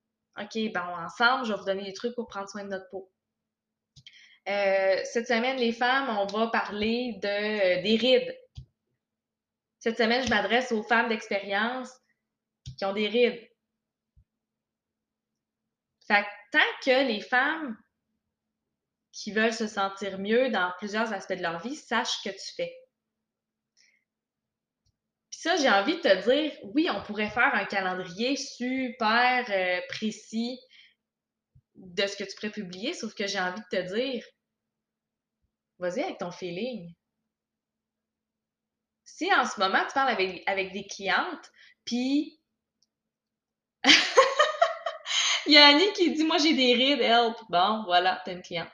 OK, 0.40 0.72
bon, 0.72 1.04
ensemble, 1.04 1.44
je 1.46 1.52
vais 1.52 1.58
vous 1.58 1.64
donner 1.64 1.82
des 1.82 1.92
trucs 1.92 2.14
pour 2.14 2.28
prendre 2.28 2.48
soin 2.48 2.62
de 2.62 2.68
notre 2.68 2.88
peau. 2.88 3.10
Euh, 4.48 5.00
cette 5.02 5.26
semaine, 5.26 5.56
les 5.56 5.72
femmes, 5.72 6.08
on 6.20 6.26
va 6.26 6.46
parler 6.46 7.18
euh, 7.24 7.82
des 7.82 7.96
rides. 8.00 8.38
Cette 9.80 9.98
semaine, 9.98 10.24
je 10.24 10.30
m'adresse 10.30 10.70
aux 10.70 10.84
femmes 10.84 11.08
d'expérience 11.08 11.90
qui 12.78 12.84
ont 12.84 12.92
des 12.92 13.08
rides. 13.08 13.42
Fait 16.06 16.24
tant 16.52 16.60
que 16.84 17.08
les 17.08 17.20
femmes 17.20 17.76
qui 19.14 19.33
veulent 19.33 19.55
se 19.55 19.66
sentir 19.66 20.18
mieux 20.18 20.50
dans 20.50 20.72
plusieurs 20.79 21.12
aspects 21.12 21.35
de 21.35 21.42
leur 21.42 21.61
vie 21.61 21.77
sachent 21.77 22.22
que 22.22 22.31
tu 22.31 22.55
fais 22.57 22.74
ça, 25.44 25.57
j'ai 25.57 25.68
envie 25.68 25.96
de 25.96 26.00
te 26.00 26.31
dire, 26.31 26.59
oui, 26.74 26.88
on 26.90 27.03
pourrait 27.03 27.29
faire 27.29 27.55
un 27.55 27.66
calendrier 27.66 28.35
super 28.35 29.44
euh, 29.50 29.79
précis 29.90 30.59
de 31.74 32.07
ce 32.07 32.16
que 32.16 32.24
tu 32.24 32.35
pourrais 32.35 32.50
publier, 32.50 32.94
sauf 32.94 33.14
que 33.14 33.27
j'ai 33.27 33.38
envie 33.38 33.61
de 33.61 33.77
te 33.77 33.94
dire, 33.94 34.24
vas-y 35.79 36.03
avec 36.03 36.16
ton 36.16 36.31
feeling. 36.31 36.94
Si 39.05 39.31
en 39.35 39.44
ce 39.44 39.61
moment, 39.61 39.85
tu 39.87 39.92
parles 39.92 40.12
avec, 40.12 40.42
avec 40.48 40.72
des 40.72 40.87
clientes, 40.87 41.53
puis 41.85 42.40
il 45.46 45.53
y 45.53 45.59
a 45.59 45.66
Annie 45.66 45.92
qui 45.92 46.14
dit 46.14 46.24
Moi, 46.24 46.38
j'ai 46.38 46.55
des 46.55 46.72
rides, 46.72 47.03
help. 47.03 47.37
Bon, 47.50 47.83
voilà, 47.85 48.22
t'as 48.24 48.33
une 48.33 48.40
cliente. 48.40 48.70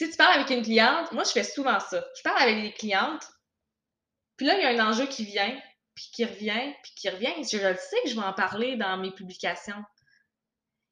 Si 0.00 0.08
tu 0.08 0.16
parles 0.16 0.40
avec 0.40 0.48
une 0.48 0.62
cliente, 0.62 1.12
moi, 1.12 1.24
je 1.24 1.32
fais 1.32 1.44
souvent 1.44 1.78
ça. 1.78 2.02
Je 2.16 2.22
parle 2.22 2.40
avec 2.40 2.62
des 2.62 2.72
clientes, 2.72 3.22
puis 4.38 4.46
là, 4.46 4.54
il 4.54 4.62
y 4.62 4.64
a 4.64 4.70
un 4.82 4.88
enjeu 4.88 5.06
qui 5.06 5.26
vient, 5.26 5.60
puis 5.94 6.08
qui 6.14 6.24
revient, 6.24 6.74
puis 6.82 6.92
qui 6.96 7.10
revient. 7.10 7.34
Je 7.36 7.58
le 7.58 7.76
sais 7.76 7.96
que 8.02 8.08
je 8.08 8.14
vais 8.14 8.24
en 8.24 8.32
parler 8.32 8.78
dans 8.78 8.96
mes 8.96 9.10
publications. 9.10 9.84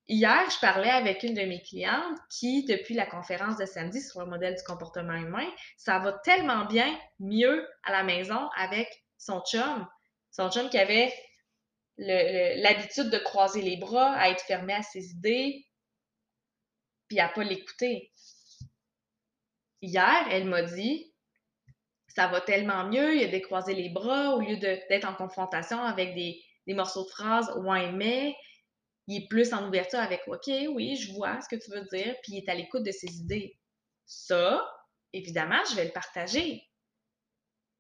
Hier, 0.09 0.51
je 0.51 0.61
parlais 0.61 0.91
avec 0.91 1.23
une 1.23 1.33
de 1.33 1.41
mes 1.41 1.63
clientes 1.63 2.19
qui, 2.29 2.67
depuis 2.67 2.93
la 2.93 3.07
conférence 3.07 3.57
de 3.57 3.65
samedi 3.65 4.03
sur 4.03 4.21
le 4.21 4.27
modèle 4.27 4.57
du 4.57 4.63
comportement 4.65 5.15
humain, 5.15 5.51
ça 5.79 5.99
va 6.01 6.13
tellement 6.13 6.67
bien, 6.67 6.95
mieux 7.19 7.67
à 7.85 7.93
la 7.93 8.03
maison 8.03 8.51
avec 8.59 8.91
son 9.17 9.41
chum. 9.41 9.89
Son 10.33 10.51
chum 10.51 10.69
qui 10.69 10.77
avait 10.77 11.15
l'habitude 11.97 13.09
de 13.09 13.19
croiser 13.21 13.63
les 13.63 13.79
bras, 13.79 14.13
à 14.17 14.29
être 14.29 14.43
fermé 14.43 14.75
à 14.75 14.83
ses 14.83 15.13
idées, 15.13 15.65
puis 17.09 17.21
à 17.21 17.31
pas 17.31 17.43
l'écouter. 17.43 18.13
Hier, 19.81 20.27
elle 20.31 20.47
m'a 20.47 20.63
dit 20.63 21.13
ça 22.09 22.27
va 22.27 22.41
tellement 22.41 22.89
mieux, 22.89 23.17
il 23.17 23.25
a 23.25 23.29
décroisé 23.29 23.75
les 23.75 23.91
bras 23.91 24.35
au 24.35 24.41
lieu 24.41 24.57
d'être 24.57 25.07
en 25.07 25.15
confrontation 25.15 25.81
avec 25.81 26.15
des, 26.15 26.43
morceaux 26.75 27.05
de 27.05 27.11
phrases 27.11 27.51
ouais 27.65 27.93
mais 27.93 28.35
il 29.07 29.23
est 29.23 29.29
plus 29.29 29.55
en 29.55 29.67
ouverture 29.67 30.01
avec 30.01 30.21
OK, 30.27 30.49
oui, 30.75 30.97
je 30.97 31.13
vois 31.15 31.41
ce 31.41 31.49
que 31.49 31.57
tu 31.57 31.71
veux 31.71 31.85
dire, 31.93 32.15
puis 32.23 32.35
il 32.35 32.39
est 32.39 32.49
à 32.49 32.55
l'écoute 32.55 32.83
de 32.83 32.93
ses 32.93 33.17
idées. 33.17 33.59
Ça, 34.05 34.71
évidemment, 35.15 35.61
je 35.71 35.77
vais 35.77 35.87
le 35.87 35.93
partager. 35.93 36.68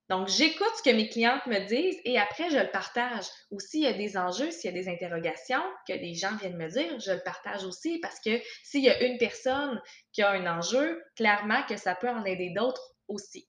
Donc, 0.09 0.29
j'écoute 0.29 0.73
ce 0.79 0.83
que 0.83 0.97
mes 0.97 1.09
clientes 1.11 1.44
me 1.47 1.66
disent 1.66 2.01
et 2.05 2.18
après, 2.18 2.49
je 2.51 2.57
le 2.57 2.71
partage. 2.71 3.27
Aussi, 3.51 3.81
il 3.81 3.85
y 3.85 3.87
a 3.87 3.92
des 3.92 4.16
enjeux, 4.16 4.51
s'il 4.51 4.75
y 4.75 4.79
a 4.79 4.83
des 4.83 4.88
interrogations 4.88 5.62
que 5.87 5.92
des 5.92 6.14
gens 6.14 6.35
viennent 6.37 6.57
me 6.57 6.68
dire, 6.68 6.99
je 6.99 7.12
le 7.12 7.23
partage 7.23 7.64
aussi 7.64 7.99
parce 8.01 8.18
que 8.21 8.40
s'il 8.64 8.83
y 8.83 8.88
a 8.88 9.03
une 9.05 9.18
personne 9.18 9.81
qui 10.12 10.23
a 10.23 10.31
un 10.31 10.47
enjeu, 10.47 11.05
clairement 11.14 11.62
que 11.64 11.77
ça 11.77 11.94
peut 11.94 12.09
en 12.09 12.25
aider 12.25 12.55
d'autres 12.57 12.97
aussi. 13.07 13.49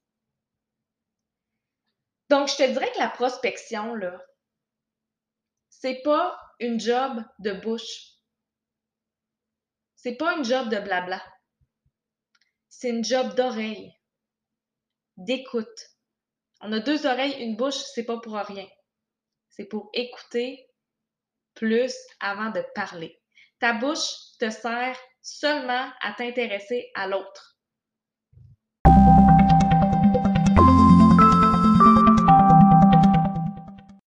Donc, 2.28 2.48
je 2.48 2.56
te 2.56 2.70
dirais 2.70 2.92
que 2.92 2.98
la 2.98 3.08
prospection, 3.08 3.94
là, 3.94 4.22
c'est 5.70 6.02
pas 6.02 6.38
une 6.60 6.78
job 6.78 7.24
de 7.38 7.52
bouche. 7.52 8.18
C'est 9.96 10.16
pas 10.16 10.36
une 10.36 10.44
job 10.44 10.68
de 10.68 10.78
blabla. 10.78 11.22
C'est 12.68 12.90
une 12.90 13.04
job 13.04 13.34
d'oreille, 13.34 13.92
d'écoute. 15.16 15.90
On 16.60 16.72
a 16.72 16.80
deux 16.80 17.06
oreilles, 17.06 17.42
une 17.42 17.56
bouche, 17.56 17.82
c'est 17.94 18.04
pas 18.04 18.18
pour 18.20 18.34
rien. 18.34 18.66
C'est 19.48 19.64
pour 19.64 19.90
écouter 19.94 20.68
plus 21.54 21.94
avant 22.20 22.50
de 22.50 22.62
parler. 22.74 23.20
Ta 23.58 23.72
bouche 23.72 24.36
te 24.38 24.50
sert 24.50 24.98
seulement 25.22 25.90
à 26.02 26.12
t'intéresser 26.12 26.90
à 26.94 27.06
l'autre. 27.06 27.59